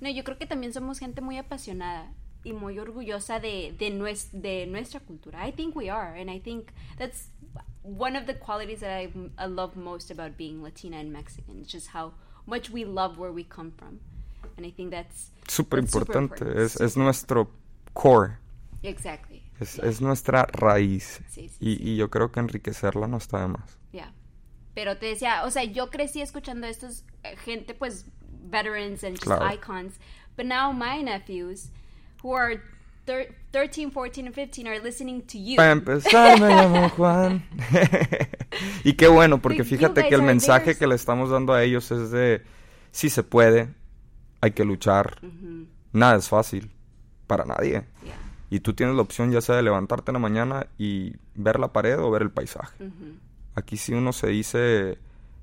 No, 0.00 0.08
yo 0.08 0.22
creo 0.22 0.38
que 0.38 0.46
también 0.46 0.72
somos 0.72 1.00
gente 1.00 1.20
muy 1.20 1.36
apasionada 1.36 2.12
y 2.44 2.52
muy 2.52 2.78
orgullosa 2.78 3.40
de, 3.40 3.74
de, 3.76 3.90
nues- 3.90 4.30
de 4.30 4.66
nuestra 4.68 5.00
cultura. 5.00 5.48
I 5.48 5.52
think 5.52 5.74
we 5.74 5.90
are, 5.90 6.20
and 6.20 6.30
I 6.30 6.38
think 6.38 6.68
that's 6.96 7.32
one 7.82 8.16
of 8.16 8.26
the 8.26 8.38
qualities 8.38 8.78
that 8.80 9.00
I, 9.00 9.12
I 9.36 9.48
love 9.48 9.74
most 9.76 10.12
about 10.12 10.36
being 10.38 10.62
Latina 10.62 10.98
and 11.00 11.10
Mexican. 11.10 11.58
It's 11.58 11.72
just 11.72 11.88
how 11.92 12.12
much 12.46 12.70
we 12.70 12.84
love 12.84 13.18
where 13.18 13.32
we 13.32 13.42
come 13.44 13.72
from. 13.76 13.98
And 14.58 14.66
I 14.66 14.72
think 14.72 14.90
that's 14.90 15.30
Súper 15.46 15.86
super 15.86 16.02
importante, 16.02 16.44
important, 16.44 16.58
es, 16.58 16.80
es 16.80 16.92
super 16.92 17.04
nuestro 17.04 17.50
core, 17.94 18.36
Exactly. 18.82 19.42
es, 19.60 19.76
Yeah. 19.76 19.86
es 19.88 20.00
nuestra 20.00 20.44
raíz. 20.52 21.20
Sí, 21.30 21.48
sí, 21.48 21.56
y, 21.60 21.76
sí. 21.76 21.82
y 21.82 21.96
yo 21.96 22.10
creo 22.10 22.30
que 22.30 22.40
enriquecerla 22.40 23.06
no 23.08 23.16
está 23.16 23.40
de 23.40 23.48
más. 23.48 23.78
Yeah. 23.92 24.12
Pero 24.74 24.98
te 24.98 25.06
decía, 25.06 25.44
o 25.44 25.50
sea, 25.50 25.64
yo 25.64 25.88
crecí 25.90 26.20
escuchando 26.20 26.66
estos 26.66 27.04
eh, 27.24 27.36
gente 27.36 27.72
pues 27.74 28.04
veterans 28.50 29.02
and 29.04 29.14
just 29.16 29.24
Claro. 29.24 29.46
icons, 29.52 29.94
but 30.36 30.44
now 30.44 30.72
my 30.72 31.02
nephews 31.02 31.70
who 32.22 32.34
are 32.36 32.60
thir 33.06 33.34
13, 33.52 33.90
14 33.90 34.26
and 34.26 34.34
15 34.34 34.66
are 34.68 34.78
listening 34.80 35.22
to 35.22 35.38
you. 35.38 35.56
Para 35.56 35.72
empezar, 35.72 36.38
me 36.40 36.48
llamo 36.48 36.88
Juan. 36.90 37.42
y 38.84 38.92
qué 38.94 39.08
bueno, 39.08 39.40
porque 39.40 39.64
fíjate 39.64 40.08
que 40.08 40.14
el 40.14 40.22
mensaje 40.22 40.76
que 40.76 40.86
le 40.86 40.94
estamos 40.94 41.30
dando 41.30 41.52
a 41.54 41.62
ellos 41.62 41.90
es 41.90 42.10
de, 42.10 42.42
si 42.90 43.08
se 43.10 43.22
puede, 43.22 43.68
hay 44.40 44.52
que 44.52 44.64
luchar. 44.64 45.20
Nada 45.92 46.16
es 46.16 46.28
fácil, 46.28 46.70
para 47.26 47.44
nadie. 47.44 47.86
Yeah. 48.04 48.14
Y 48.50 48.60
tú 48.60 48.74
tienes 48.74 48.96
la 48.96 49.02
opción 49.02 49.30
ya 49.30 49.40
sea 49.40 49.56
de 49.56 49.62
levantarte 49.62 50.10
en 50.10 50.14
la 50.14 50.20
mañana 50.20 50.66
y 50.78 51.16
ver 51.34 51.60
la 51.60 51.72
pared 51.72 51.98
o 51.98 52.10
ver 52.10 52.22
el 52.22 52.30
paisaje. 52.30 52.90
Aquí 53.54 53.76
si 53.76 53.92
uno 53.92 54.12
se 54.12 54.28
dice 54.28 54.98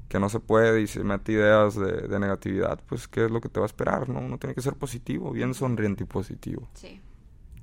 que 0.09 0.19
no 0.19 0.29
se 0.29 0.39
puede 0.39 0.81
y 0.81 0.87
se 0.87 1.03
mete 1.03 1.33
ideas 1.33 1.75
de, 1.75 2.07
de 2.07 2.19
negatividad, 2.19 2.79
pues 2.87 3.07
¿qué 3.07 3.25
es 3.25 3.31
lo 3.31 3.41
que 3.41 3.49
te 3.49 3.59
va 3.59 3.65
a 3.65 3.67
esperar? 3.67 4.09
no 4.09 4.19
Uno 4.19 4.37
tiene 4.37 4.55
que 4.55 4.61
ser 4.61 4.73
positivo, 4.75 5.31
bien 5.31 5.53
sonriente 5.53 6.03
y 6.03 6.07
positivo. 6.07 6.67
Sí. 6.73 7.01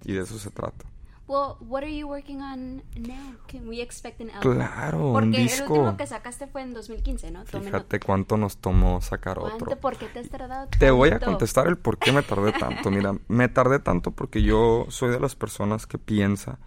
Y 0.05 0.13
de 0.13 0.23
eso 0.23 0.39
se 0.39 0.51
trata. 0.51 0.85
Well, 1.29 1.57
what 1.61 1.83
are 1.85 1.89
you 1.91 2.09
working 2.09 2.43
on 2.43 2.83
now? 2.97 3.37
Can 3.47 3.69
we 3.69 3.81
expect 3.81 4.21
an 4.21 4.31
album? 4.31 4.55
Claro, 4.57 5.07
un 5.07 5.13
Porque 5.13 5.45
el 5.45 5.63
último 5.63 5.97
que 5.97 6.07
sacaste 6.07 6.47
fue 6.49 6.63
en 6.63 6.75
2015, 6.75 7.31
¿no? 7.31 7.45
Fíjate 7.45 8.01
cuánto 8.01 8.37
nos 8.37 8.57
tomó 8.57 9.01
sacar 9.01 9.39
¿Cuánto? 9.39 9.65
otro. 9.65 9.81
¿Por 9.81 9.97
qué 9.97 10.07
te 10.07 10.19
has 10.19 10.29
tardado 10.29 10.69
Te 10.79 10.91
voy 10.91 11.11
a 11.11 11.13
tanto? 11.13 11.27
contestar 11.27 11.69
el 11.69 11.79
por 11.79 11.99
qué 11.99 12.13
me 12.13 12.23
tardé 12.23 12.53
tanto. 12.53 12.91
Mira, 12.91 13.15
me 13.29 13.49
tardé 13.49 13.79
tanto 13.79 14.11
porque 14.11 14.43
yo 14.43 14.87
soy 14.89 15.11
de 15.11 15.21
las 15.21 15.37
personas 15.37 15.87
que 15.87 15.99
piensa 15.99 16.59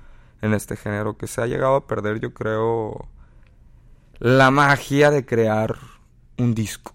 en 0.41 0.53
este 0.53 0.77
género, 0.77 1.17
que 1.17 1.27
se 1.27 1.41
ha 1.41 1.47
llegado 1.47 1.75
a 1.75 1.87
perder, 1.87 2.19
yo 2.19 2.33
creo, 2.33 3.07
la 4.19 4.51
magia 4.51 5.11
de 5.11 5.25
crear 5.25 5.75
un 6.37 6.55
disco. 6.55 6.93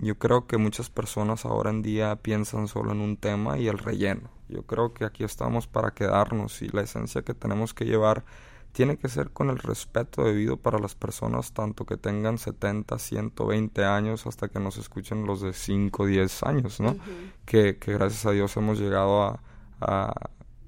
Yo 0.00 0.18
creo 0.18 0.46
que 0.46 0.56
muchas 0.56 0.90
personas 0.90 1.44
ahora 1.44 1.70
en 1.70 1.82
día 1.82 2.16
piensan 2.16 2.68
solo 2.68 2.92
en 2.92 3.00
un 3.00 3.16
tema 3.16 3.58
y 3.58 3.68
el 3.68 3.78
relleno. 3.78 4.39
Yo 4.50 4.62
creo 4.64 4.92
que 4.92 5.04
aquí 5.04 5.24
estamos 5.24 5.66
para 5.66 5.92
quedarnos 5.92 6.60
y 6.62 6.68
la 6.68 6.82
esencia 6.82 7.22
que 7.22 7.34
tenemos 7.34 7.72
que 7.74 7.84
llevar 7.84 8.24
tiene 8.72 8.96
que 8.98 9.08
ser 9.08 9.30
con 9.30 9.50
el 9.50 9.58
respeto 9.58 10.22
debido 10.24 10.56
para 10.56 10.78
las 10.78 10.94
personas, 10.94 11.52
tanto 11.52 11.84
que 11.86 11.96
tengan 11.96 12.38
70, 12.38 12.98
120 12.98 13.84
años, 13.84 14.26
hasta 14.26 14.48
que 14.48 14.60
nos 14.60 14.76
escuchen 14.78 15.26
los 15.26 15.40
de 15.40 15.52
5, 15.52 16.06
10 16.06 16.42
años, 16.44 16.78
¿no? 16.80 16.96
que, 17.44 17.78
que 17.78 17.92
gracias 17.94 18.26
a 18.26 18.30
Dios 18.30 18.56
hemos 18.56 18.78
llegado 18.78 19.22
a, 19.24 19.40
a, 19.80 20.12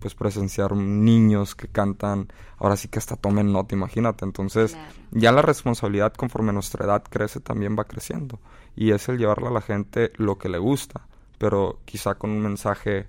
pues 0.01 0.17
presenciar 0.17 0.75
niños 0.75 1.55
que 1.55 1.69
cantan, 1.69 2.27
ahora 2.59 2.77
sí 2.77 2.89
que 2.89 2.99
hasta 2.99 3.15
tomen 3.15 3.53
nota, 3.53 3.77
imagínate. 3.77 4.25
Entonces, 4.25 4.73
Claro. 4.73 4.93
ya 5.13 5.31
la 5.31 5.43
responsabilidad 5.43 6.13
conforme 6.15 6.53
nuestra 6.53 6.85
edad 6.85 7.05
crece 7.09 7.39
también 7.39 7.77
va 7.79 7.85
creciendo. 7.85 8.41
Y 8.75 8.91
es 8.91 9.09
el 9.09 9.17
llevarle 9.19 9.47
a 9.47 9.53
la 9.53 9.61
gente 9.61 10.11
lo 10.17 10.39
que 10.39 10.49
le 10.49 10.59
gusta, 10.59 11.07
pero 11.39 11.79
quizá 11.85 12.17
con 12.17 12.31
un 12.31 12.41
mensaje 12.43 13.07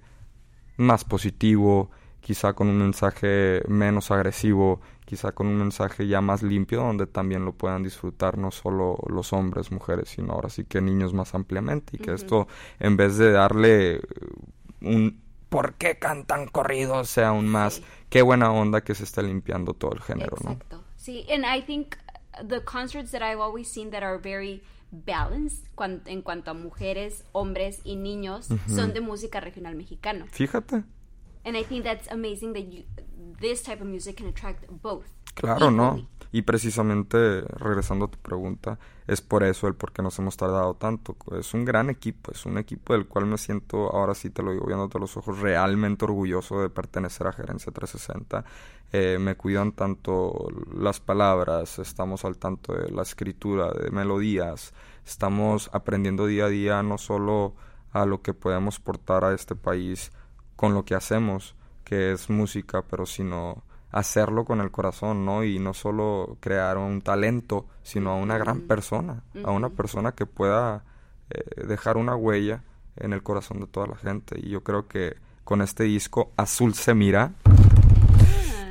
más 0.78 1.04
positivo, 1.06 1.90
quizá 2.22 2.54
con 2.54 2.68
un 2.68 2.78
mensaje 2.80 3.62
menos 3.68 4.12
agresivo, 4.12 4.80
quizá 5.06 5.34
con 5.34 5.48
un 5.48 5.58
mensaje 5.58 6.08
ya 6.08 6.22
más 6.22 6.42
limpio 6.42 6.82
donde 6.82 7.06
también 7.06 7.44
lo 7.46 7.52
puedan 7.54 7.84
disfrutar 7.84 8.38
no 8.38 8.52
solo 8.52 8.98
los 9.08 9.34
hombres, 9.34 9.72
mujeres, 9.72 10.10
sino 10.10 10.34
ahora 10.34 10.50
sí 10.50 10.64
que 10.64 10.82
niños 10.82 11.14
más 11.14 11.36
ampliamente 11.36 11.98
y 11.98 12.00
que 12.00 12.14
esto 12.14 12.48
en 12.80 12.96
vez 12.98 13.18
de 13.18 13.32
darle 13.32 14.02
un 14.82 15.22
¿por 15.50 15.74
qué 15.76 16.00
cantan 16.00 16.48
corridos? 16.48 17.10
sea 17.10 17.30
aún 17.30 17.48
más 17.48 17.76
Sí. 17.76 17.84
qué 18.10 18.22
buena 18.22 18.52
onda 18.52 18.82
que 18.82 18.96
se 18.96 19.04
está 19.04 19.22
limpiando 19.22 19.74
todo 19.74 19.94
el 19.94 20.02
género, 20.02 20.36
¿no? 20.44 20.52
Exacto. 20.52 20.84
Sí, 20.96 21.26
and 21.32 21.46
I 21.46 21.62
think 21.62 21.96
the 22.48 22.64
concerts 22.64 23.12
that 23.12 23.22
I've 23.22 23.42
always 23.42 23.68
seen 23.72 23.92
that 23.92 24.02
are 24.04 24.18
very 24.18 24.64
balanced 24.94 25.68
cuan- 25.76 26.02
en 26.06 26.22
cuanto 26.22 26.52
a 26.52 26.54
mujeres, 26.54 27.26
hombres 27.32 27.82
y 27.84 27.96
niños 27.96 28.48
son 28.68 28.94
de 28.94 29.02
música 29.02 29.40
regional 29.40 29.76
mexicano. 29.76 30.26
Fíjate. 30.28 30.84
And 31.46 31.58
I 31.58 31.64
think 31.64 31.84
that's 31.84 32.08
amazing 32.10 32.54
that 32.54 32.64
you, 32.72 32.84
this 33.42 33.64
type 33.64 33.82
of 33.82 33.88
music 33.88 34.18
can 34.18 34.28
attract 34.28 34.66
both. 34.82 35.06
Claro, 35.34 35.72
¿no? 35.72 36.08
Y 36.32 36.42
precisamente, 36.42 37.42
regresando 37.42 38.06
a 38.06 38.08
tu 38.08 38.18
pregunta, 38.18 38.80
es 39.06 39.22
por 39.22 39.44
eso 39.44 39.68
el 39.68 39.76
por 39.76 39.92
qué 39.92 40.02
nos 40.02 40.18
hemos 40.18 40.36
tardado 40.36 40.74
tanto. 40.74 41.16
Es 41.38 41.54
un 41.54 41.64
gran 41.64 41.92
equipo, 41.92 42.32
es 42.32 42.48
un 42.48 42.58
equipo 42.58 42.94
del 42.94 43.08
cual 43.08 43.28
me 43.28 43.38
siento, 43.38 43.92
ahora 43.96 44.16
sí 44.16 44.32
te 44.32 44.42
lo 44.42 44.52
digo 44.52 44.66
viéndote 44.66 44.98
a 44.98 45.02
los 45.02 45.16
ojos, 45.16 45.40
realmente 45.42 46.06
orgulloso 46.06 46.60
de 46.62 46.72
pertenecer 46.72 47.28
a 47.28 47.34
Gerencia 47.34 47.72
360. 47.72 48.46
Eh, 48.92 49.18
me 49.20 49.36
cuidan 49.36 49.74
tanto 49.74 50.48
las 50.76 51.00
palabras, 51.00 51.78
estamos 51.78 52.26
al 52.26 52.38
tanto 52.38 52.74
de 52.74 52.90
la 52.90 53.04
escritura, 53.04 53.72
de 53.72 53.92
melodías, 53.92 54.74
estamos 55.06 55.70
aprendiendo 55.72 56.26
día 56.26 56.46
a 56.46 56.50
día 56.50 56.84
no 56.84 56.98
solo 56.98 57.54
a 57.92 58.06
lo 58.06 58.24
que 58.24 58.34
podemos 58.34 58.80
portar 58.80 59.24
a 59.24 59.34
este 59.36 59.56
país 59.56 60.12
con 60.56 60.74
lo 60.74 60.84
que 60.84 60.96
hacemos, 60.96 61.56
que 61.84 62.12
es 62.12 62.30
música, 62.32 62.84
pero 62.84 63.06
sino 63.06 63.64
hacerlo 63.94 64.44
con 64.44 64.60
el 64.60 64.72
corazón, 64.72 65.24
¿no? 65.24 65.44
Y 65.44 65.60
no 65.60 65.74
solo 65.74 66.38
crear 66.42 66.78
un 66.78 67.02
talento, 67.02 67.68
sino 67.84 68.12
a 68.12 68.16
una 68.16 68.38
gran 68.38 68.62
persona, 68.62 69.24
a 69.46 69.52
una 69.52 69.70
persona 69.70 70.12
que 70.14 70.26
pueda 70.26 70.84
eh, 71.30 71.66
dejar 71.68 71.98
una 71.98 72.16
huella 72.16 72.64
en 72.98 73.14
el 73.14 73.24
corazón 73.24 73.60
de 73.60 73.68
toda 73.68 73.88
la 73.88 73.96
gente. 73.96 74.38
Y 74.40 74.50
yo 74.50 74.64
creo 74.64 74.88
que 74.88 75.16
con 75.44 75.62
este 75.62 75.84
disco, 75.84 76.32
Azul 76.38 76.74
se 76.74 76.94
mira, 76.94 77.34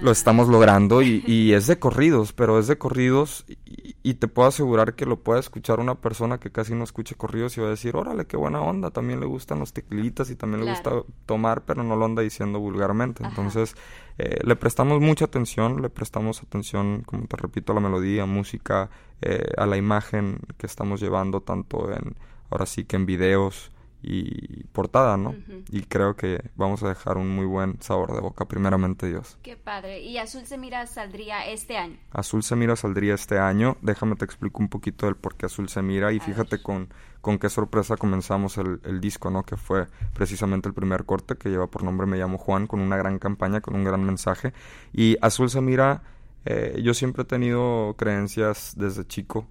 lo 0.02 0.10
estamos 0.10 0.48
logrando 0.48 1.00
y, 1.02 1.22
y 1.26 1.52
es 1.52 1.66
de 1.66 1.78
corridos, 1.78 2.32
pero 2.32 2.58
es 2.58 2.66
de 2.66 2.76
corridos 2.76 3.44
y, 3.48 3.96
y 4.02 4.14
te 4.14 4.26
puedo 4.26 4.48
asegurar 4.48 4.94
que 4.94 5.06
lo 5.06 5.20
puede 5.20 5.40
escuchar 5.40 5.78
una 5.78 5.94
persona 5.94 6.38
que 6.38 6.50
casi 6.50 6.74
no 6.74 6.82
escuche 6.82 7.14
corridos 7.14 7.56
y 7.56 7.60
va 7.60 7.68
a 7.68 7.70
decir, 7.70 7.96
órale, 7.96 8.26
qué 8.26 8.36
buena 8.36 8.60
onda, 8.60 8.90
también 8.90 9.20
le 9.20 9.26
gustan 9.26 9.60
los 9.60 9.72
tequilitas 9.72 10.30
y 10.30 10.36
también 10.36 10.64
le 10.64 10.72
gusta 10.72 10.90
tomar, 11.24 11.62
pero 11.62 11.84
no 11.84 11.94
lo 11.94 12.04
anda 12.04 12.22
diciendo 12.22 12.58
vulgarmente. 12.58 13.22
Ajá. 13.22 13.30
Entonces, 13.30 13.76
eh, 14.18 14.38
le 14.42 14.56
prestamos 14.56 15.00
mucha 15.00 15.26
atención, 15.26 15.82
le 15.82 15.88
prestamos 15.88 16.42
atención, 16.42 17.02
como 17.06 17.26
te 17.26 17.36
repito, 17.36 17.72
a 17.72 17.76
la 17.76 17.80
melodía, 17.80 18.26
música, 18.26 18.90
eh, 19.20 19.52
a 19.56 19.66
la 19.66 19.76
imagen 19.76 20.40
que 20.58 20.66
estamos 20.66 21.00
llevando, 21.00 21.40
tanto 21.40 21.92
en, 21.92 22.16
ahora 22.50 22.66
sí 22.66 22.84
que 22.84 22.96
en 22.96 23.06
videos 23.06 23.70
y 24.02 24.64
portada, 24.72 25.16
¿no? 25.16 25.34
Y 25.70 25.82
creo 25.82 26.16
que 26.16 26.50
vamos 26.56 26.82
a 26.82 26.88
dejar 26.88 27.16
un 27.18 27.28
muy 27.28 27.46
buen 27.46 27.80
sabor 27.80 28.14
de 28.14 28.20
boca, 28.20 28.46
primeramente 28.46 29.06
Dios. 29.06 29.38
Qué 29.42 29.56
padre. 29.56 30.00
Y 30.00 30.18
Azul 30.18 30.44
se 30.46 30.58
mira 30.58 30.86
saldría 30.86 31.46
este 31.46 31.76
año. 31.76 31.96
Azul 32.10 32.42
se 32.42 32.56
mira 32.56 32.74
saldría 32.76 33.14
este 33.14 33.38
año. 33.38 33.76
Déjame 33.82 34.16
te 34.16 34.24
explico 34.24 34.58
un 34.60 34.68
poquito 34.68 35.06
del 35.06 35.16
por 35.16 35.36
qué 35.36 35.46
Azul 35.46 35.68
se 35.68 35.82
mira 35.82 36.12
y 36.12 36.20
fíjate 36.20 36.60
con, 36.62 36.88
con 37.20 37.38
qué 37.38 37.48
sorpresa 37.48 37.96
comenzamos 37.96 38.58
el, 38.58 38.80
el 38.84 39.00
disco, 39.00 39.30
¿no? 39.30 39.44
Que 39.44 39.56
fue 39.56 39.86
precisamente 40.14 40.68
el 40.68 40.74
primer 40.74 41.04
corte 41.04 41.36
que 41.36 41.48
lleva 41.48 41.68
por 41.68 41.84
nombre 41.84 42.06
Me 42.06 42.18
llamo 42.18 42.38
Juan, 42.38 42.66
con 42.66 42.80
una 42.80 42.96
gran 42.96 43.18
campaña, 43.18 43.60
con 43.60 43.74
un 43.74 43.84
gran 43.84 44.04
mensaje. 44.04 44.52
Y 44.92 45.16
Azul 45.22 45.48
se 45.48 45.60
mira 45.60 46.02
Eh, 46.44 46.80
yo 46.82 46.92
siempre 46.92 47.22
he 47.22 47.26
tenido 47.26 47.94
creencias 47.96 48.74
desde 48.76 49.06
chico, 49.06 49.46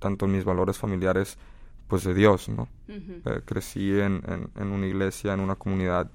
tanto 0.00 0.26
en 0.26 0.32
mis 0.32 0.44
valores 0.44 0.76
familiares, 0.76 1.38
pues 1.90 2.04
de 2.04 2.14
Dios, 2.14 2.48
¿no? 2.48 2.68
Eh, 2.86 3.42
crecí 3.44 3.90
en, 3.98 4.22
en, 4.56 4.68
una 4.68 4.86
iglesia, 4.86 5.34
en 5.34 5.40
una 5.40 5.56
comunidad, 5.56 6.08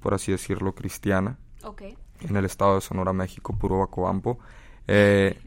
por 0.00 0.12
así 0.12 0.30
decirlo, 0.30 0.74
cristiana. 0.74 1.38
En 2.20 2.36
el 2.36 2.44
estado 2.44 2.74
de 2.74 2.82
Sonora, 2.82 3.14
México, 3.14 3.56
puro 3.58 3.78
Bacobampo. 3.78 4.38
Eh, 4.86 5.40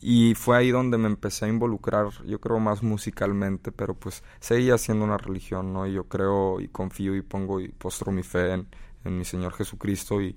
y 0.00 0.34
fue 0.34 0.58
ahí 0.58 0.70
donde 0.70 0.98
me 0.98 1.06
empecé 1.06 1.46
a 1.46 1.48
involucrar, 1.48 2.08
yo 2.26 2.40
creo 2.40 2.60
más 2.60 2.82
musicalmente, 2.82 3.72
pero 3.72 3.94
pues 3.94 4.22
seguía 4.38 4.76
siendo 4.76 5.04
una 5.04 5.16
religión, 5.16 5.72
¿no? 5.72 5.86
Y 5.86 5.94
yo 5.94 6.04
creo 6.04 6.60
y 6.60 6.68
confío 6.68 7.16
y 7.16 7.22
pongo 7.22 7.58
y 7.58 7.68
postro 7.68 8.12
mi 8.12 8.22
fe 8.22 8.52
en, 8.52 8.68
en 9.04 9.16
mi 9.16 9.24
Señor 9.24 9.54
Jesucristo 9.54 10.20
y, 10.20 10.36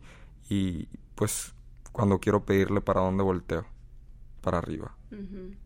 y 0.49 0.87
pues 1.15 1.53
cuando 1.91 2.19
quiero 2.19 2.45
pedirle 2.45 2.79
para 2.79 3.01
dónde 3.01 3.23
volteo, 3.23 3.65
para 4.41 4.59
arriba. 4.59 4.95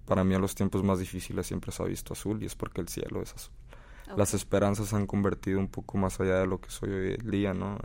Para 0.06 0.24
mí 0.24 0.36
en 0.36 0.42
los 0.42 0.56
tiempos 0.56 0.84
más 0.84 1.00
difíciles 1.00 1.48
siempre 1.48 1.72
se 1.72 1.84
ha 1.84 1.86
visto 1.86 2.14
azul 2.14 2.42
y 2.42 2.46
es 2.46 2.56
porque 2.56 2.82
el 2.82 2.88
cielo 2.88 3.22
es 3.22 3.34
azul. 3.34 3.54
Las 4.16 4.34
esperanzas 4.34 4.88
se 4.88 4.96
han 4.96 5.06
convertido 5.06 5.60
un 5.60 5.68
poco 5.68 5.98
más 5.98 6.20
allá 6.20 6.40
de 6.40 6.48
lo 6.48 6.60
que 6.60 6.72
soy 6.72 6.90
hoy 6.90 7.18
en 7.20 7.30
día, 7.30 7.54
¿no? 7.54 7.78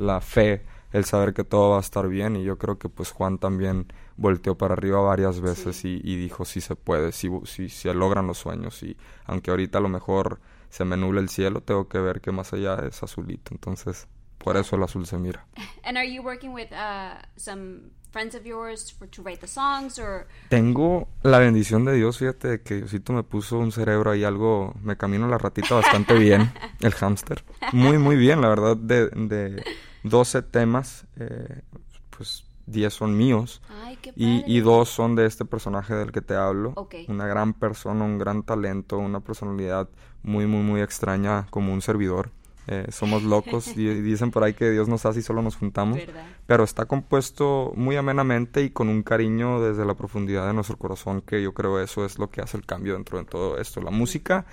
la 0.00 0.22
fe, 0.22 0.64
el 0.92 1.04
saber 1.04 1.34
que 1.34 1.44
todo 1.44 1.70
va 1.70 1.76
a 1.76 1.80
estar 1.80 2.08
bien 2.08 2.34
y 2.34 2.42
yo 2.42 2.56
creo 2.56 2.78
que 2.78 2.88
pues 2.88 3.10
Juan 3.10 3.38
también 3.38 3.92
volteó 4.16 4.56
para 4.56 4.72
arriba 4.72 4.98
varias 5.00 5.40
veces 5.40 5.84
y, 5.84 5.98
dijo 6.16 6.46
sí 6.46 6.62
se 6.62 6.74
puede, 6.74 7.12
si, 7.12 7.30
si 7.44 7.68
se 7.68 7.92
logran 7.92 8.26
los 8.26 8.38
sueños 8.38 8.82
y 8.82 8.96
aunque 9.26 9.50
ahorita 9.50 9.78
a 9.78 9.82
lo 9.82 9.90
mejor 9.90 10.40
se 10.70 10.86
me 10.86 10.96
nubla 10.96 11.20
el 11.20 11.28
cielo, 11.28 11.60
tengo 11.60 11.88
que 11.88 11.98
ver 11.98 12.22
que 12.22 12.32
más 12.32 12.52
allá 12.54 12.76
es 12.88 13.02
azulito, 13.02 13.52
entonces 13.52 14.08
por 14.38 14.56
eso 14.56 14.76
el 14.76 14.82
azul 14.82 15.06
se 15.06 15.18
mira. 15.18 15.46
And 15.84 15.98
are 15.98 16.10
you 16.10 16.22
working 16.22 16.54
with 16.54 16.72
uh, 16.72 17.20
some 17.36 17.90
friends 18.10 18.34
of 18.34 18.44
yours 18.44 18.92
for, 18.92 19.08
to 19.08 19.22
write 19.22 19.40
the 19.40 19.46
songs 19.46 19.98
or... 19.98 20.26
Tengo 20.48 21.08
la 21.22 21.38
bendición 21.38 21.84
de 21.84 21.94
Dios, 21.94 22.18
fíjate 22.18 22.62
que 22.62 22.76
Diosito 22.76 23.12
me 23.12 23.22
puso 23.22 23.58
un 23.58 23.72
cerebro 23.72 24.10
ahí 24.10 24.24
algo, 24.24 24.74
me 24.82 24.96
camino 24.96 25.28
la 25.28 25.38
ratita 25.38 25.74
bastante 25.74 26.14
bien, 26.14 26.52
el 26.80 26.92
hámster. 26.92 27.44
Muy, 27.72 27.98
muy 27.98 28.16
bien, 28.16 28.40
la 28.40 28.48
verdad, 28.48 28.76
de, 28.76 29.08
de 29.08 29.62
12 30.02 30.42
temas, 30.42 31.06
eh, 31.16 31.62
pues 32.10 32.44
10 32.66 32.92
son 32.92 33.16
míos 33.16 33.60
Ay, 33.84 33.96
qué 34.00 34.12
y, 34.14 34.44
y, 34.46 34.60
dos 34.60 34.88
son 34.88 35.16
de 35.16 35.26
este 35.26 35.44
personaje 35.44 35.94
del 35.94 36.12
que 36.12 36.20
te 36.20 36.34
hablo. 36.34 36.74
Una 37.08 37.26
gran 37.26 37.52
persona, 37.52 38.04
un 38.04 38.18
gran 38.18 38.42
talento, 38.44 38.98
una 38.98 39.20
personalidad 39.20 39.88
muy, 40.22 40.46
muy, 40.46 40.62
muy 40.62 40.80
extraña 40.80 41.46
como 41.50 41.72
un 41.72 41.82
servidor. 41.82 42.30
Eh, 42.66 42.86
somos 42.90 43.22
locos 43.22 43.76
y 43.76 43.86
dicen 44.02 44.30
por 44.30 44.44
ahí 44.44 44.54
que 44.54 44.70
Dios 44.70 44.88
nos 44.88 45.04
hace 45.06 45.20
y 45.20 45.22
solo 45.22 45.42
nos 45.42 45.56
juntamos. 45.56 45.98
Pero 46.46 46.64
está 46.64 46.86
compuesto 46.86 47.72
muy 47.74 47.96
amenamente 47.96 48.62
y 48.62 48.70
con 48.70 48.88
un 48.88 49.02
cariño 49.02 49.60
desde 49.60 49.84
la 49.84 49.94
profundidad 49.94 50.46
de 50.46 50.54
nuestro 50.54 50.76
corazón, 50.76 51.22
que 51.22 51.42
yo 51.42 51.52
creo 51.52 51.80
eso 51.80 52.04
es 52.04 52.18
lo 52.18 52.30
que 52.30 52.40
hace 52.40 52.56
el 52.56 52.66
cambio 52.66 52.94
dentro 52.94 53.18
de 53.18 53.24
todo 53.24 53.58
esto. 53.58 53.80
La 53.80 53.90
música 53.90 54.46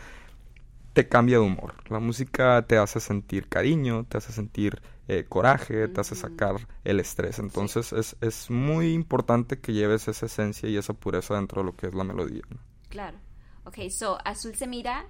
te 0.94 1.08
cambia 1.08 1.38
de 1.38 1.44
humor. 1.44 1.76
La 1.90 2.00
música 2.00 2.66
te 2.68 2.78
hace 2.78 3.00
sentir 3.00 3.48
cariño, 3.50 4.06
te 4.10 4.18
hace 4.18 4.32
sentir 4.32 4.82
eh, 5.08 5.26
coraje, 5.30 5.88
te 5.88 6.02
hace 6.02 6.16
sacar 6.16 6.56
el 6.84 7.00
estrés. 7.00 7.38
Entonces 7.38 7.94
es, 7.94 8.18
es 8.20 8.50
muy 8.50 8.94
importante 8.94 9.60
que 9.60 9.74
lleves 9.74 10.08
esa 10.08 10.26
esencia 10.26 10.68
y 10.68 10.76
esa 10.76 10.94
pureza 10.94 11.36
dentro 11.36 11.62
de 11.62 11.68
lo 11.68 11.76
que 11.76 11.88
es 11.88 11.94
la 11.94 12.04
melodía. 12.04 12.42
Claro. 12.90 13.20
Ok, 13.64 13.90
so 13.90 14.18
Azul 14.26 14.56
se 14.56 14.66
mira 14.66 15.06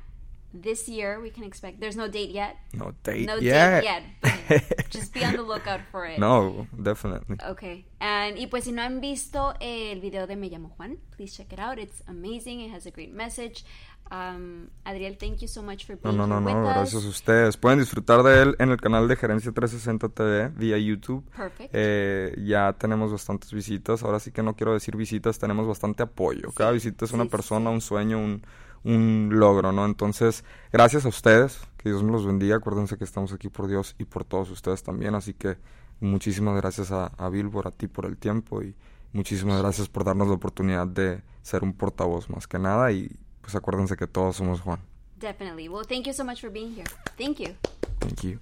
this 0.53 0.87
year 0.87 1.19
we 1.19 1.29
can 1.29 1.43
expect. 1.43 1.79
There's 1.79 1.95
no 1.95 2.07
date 2.07 2.31
yet. 2.31 2.57
No 2.73 2.93
date 3.03 3.27
no 3.27 3.35
yet. 3.35 3.83
date 3.83 4.03
yet. 4.43 4.89
just 4.89 5.13
be 5.13 5.23
on 5.23 5.33
the 5.33 5.43
lookout 5.43 5.81
for 5.91 6.05
it. 6.05 6.19
No, 6.19 6.67
definitely. 6.81 7.37
Okay. 7.43 7.85
And 7.99 8.37
y 8.37 8.47
pues 8.47 8.65
si 8.65 8.71
no 8.71 8.81
han 8.81 9.01
visto 9.01 9.53
el 9.59 9.99
video 9.99 10.27
de 10.27 10.35
Me 10.35 10.49
llamo 10.49 10.69
Juan, 10.77 10.97
please 11.15 11.35
check 11.35 11.51
it 11.53 11.59
out. 11.59 11.79
It's 11.79 12.01
amazing. 12.07 12.61
It 12.61 12.71
has 12.71 12.85
a 12.85 12.91
great 12.91 13.13
message. 13.13 13.65
Um, 14.09 14.69
Adriel, 14.85 15.15
thank 15.19 15.41
you 15.41 15.47
so 15.47 15.61
much 15.61 15.85
for 15.85 15.97
being 15.97 16.15
no, 16.15 16.25
no, 16.25 16.39
no, 16.39 16.53
no, 16.53 16.63
gracias 16.63 17.03
a 17.03 17.09
ustedes. 17.09 17.57
Pueden 17.57 17.79
disfrutar 17.79 18.23
de 18.23 18.41
él 18.41 18.55
en 18.59 18.69
el 18.69 18.77
canal 18.77 19.07
de 19.07 19.17
Gerencia 19.17 19.51
360 19.51 20.09
TV 20.09 20.49
vía 20.55 20.77
YouTube. 20.77 21.29
Perfect. 21.35 21.69
Eh, 21.73 22.33
ya 22.45 22.73
tenemos 22.73 23.11
bastantes 23.11 23.51
visitas. 23.51 24.03
Ahora 24.03 24.19
sí 24.19 24.31
que 24.31 24.43
no 24.43 24.55
quiero 24.55 24.73
decir 24.73 24.95
visitas, 24.95 25.39
tenemos 25.39 25.67
bastante 25.67 26.03
apoyo. 26.03 26.51
Cada 26.55 26.71
visita 26.71 27.03
es 27.03 27.11
una 27.11 27.25
persona, 27.25 27.69
un 27.69 27.81
sueño, 27.81 28.17
un 28.17 28.43
un 28.87 29.29
logro, 29.33 29.71
¿no? 29.71 29.85
Entonces, 29.85 30.43
gracias 30.71 31.05
a 31.05 31.09
ustedes, 31.09 31.59
que 31.77 31.89
Dios 31.89 32.03
me 32.03 32.11
los 32.11 32.25
bendiga, 32.25 32.55
acuérdense 32.55 32.97
que 32.97 33.03
estamos 33.03 33.33
aquí 33.33 33.49
por 33.49 33.67
Dios 33.67 33.95
y 33.99 34.05
por 34.05 34.23
todos 34.23 34.49
ustedes 34.49 34.81
también, 34.81 35.13
así 35.13 35.33
que 35.33 35.57
muchísimas 35.99 36.55
gracias 36.55 36.91
a, 36.91 37.07
a 37.17 37.29
Billboard, 37.29 37.67
a 37.67 37.71
ti 37.71 37.87
por 37.87 38.05
el 38.05 38.17
tiempo 38.17 38.61
y 38.61 38.75
muchísimas 39.11 39.61
gracias 39.61 39.89
por 39.89 40.05
darnos 40.05 40.27
la 40.27 40.35
oportunidad 40.35 40.87
de 40.87 41.21
ser 41.41 41.63
un 41.63 41.73
portavoz 41.73 42.29
más 42.29 42.47
que 42.47 42.59
nada 42.59 42.91
y 42.91 43.11
pues 43.41 43.55
acuérdense 43.55 43.97
que 43.97 44.07
todos 44.07 44.37
somos 44.37 44.61
Juan. 44.61 44.79
Definitely. 45.19 45.67
Well, 45.67 45.85
thank 45.85 46.05
you 46.05 46.13
so 46.13 46.23
much 46.23 46.39
for 46.39 46.49
being 46.49 46.73
here. 46.73 46.87
Thank 47.17 47.39
you. 47.39 47.55
Thank 47.99 48.21
you. 48.23 48.39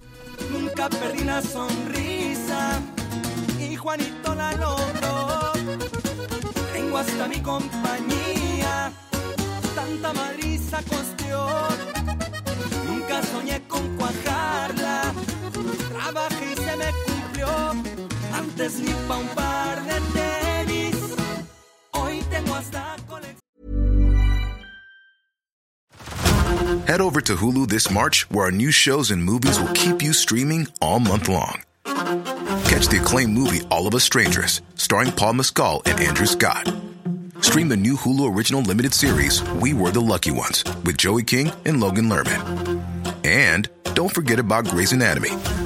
Nunca 0.52 0.88
perdí 0.90 1.24
la 1.24 1.40
sonrisa 1.40 2.80
y 3.58 3.74
Juanito 3.74 4.34
la 4.34 4.52
logró. 4.52 5.52
Tengo 6.72 6.98
hasta 6.98 7.28
mi 7.28 7.40
compañía 7.40 8.75
Antes 18.66 18.80
ni 18.80 18.92
pa' 19.06 19.14
un 19.14 19.28
par 19.28 19.76
de 19.76 20.00
tenis, 20.12 21.14
hoy 21.94 22.20
tengo 22.28 22.52
hasta. 22.52 22.96
Head 26.88 27.00
over 27.00 27.20
to 27.20 27.36
Hulu 27.36 27.68
this 27.68 27.88
March, 27.92 28.28
where 28.28 28.46
our 28.46 28.50
new 28.50 28.72
shows 28.72 29.12
and 29.12 29.22
movies 29.22 29.60
will 29.60 29.72
keep 29.72 30.02
you 30.02 30.12
streaming 30.12 30.66
all 30.80 30.98
month 30.98 31.28
long. 31.28 31.62
Catch 31.84 32.88
the 32.88 32.98
acclaimed 33.00 33.34
movie 33.34 33.60
All 33.70 33.86
of 33.86 33.94
Us 33.94 34.02
Strangers, 34.02 34.62
starring 34.74 35.12
Paul 35.12 35.34
Mescal 35.34 35.82
and 35.86 36.00
Andrew 36.00 36.26
Scott. 36.26 36.68
Stream 37.42 37.68
the 37.68 37.76
new 37.76 37.94
Hulu 37.94 38.34
original 38.34 38.62
limited 38.62 38.92
series, 38.92 39.48
We 39.60 39.74
Were 39.74 39.92
the 39.92 40.00
Lucky 40.00 40.32
Ones, 40.32 40.64
with 40.84 40.98
Joey 40.98 41.22
King 41.22 41.52
and 41.64 41.80
Logan 41.80 42.08
Lerman. 42.08 42.82
And 43.24 43.68
don't 43.94 44.12
forget 44.12 44.40
about 44.40 44.66
Grey's 44.66 44.92
Anatomy. 44.92 45.30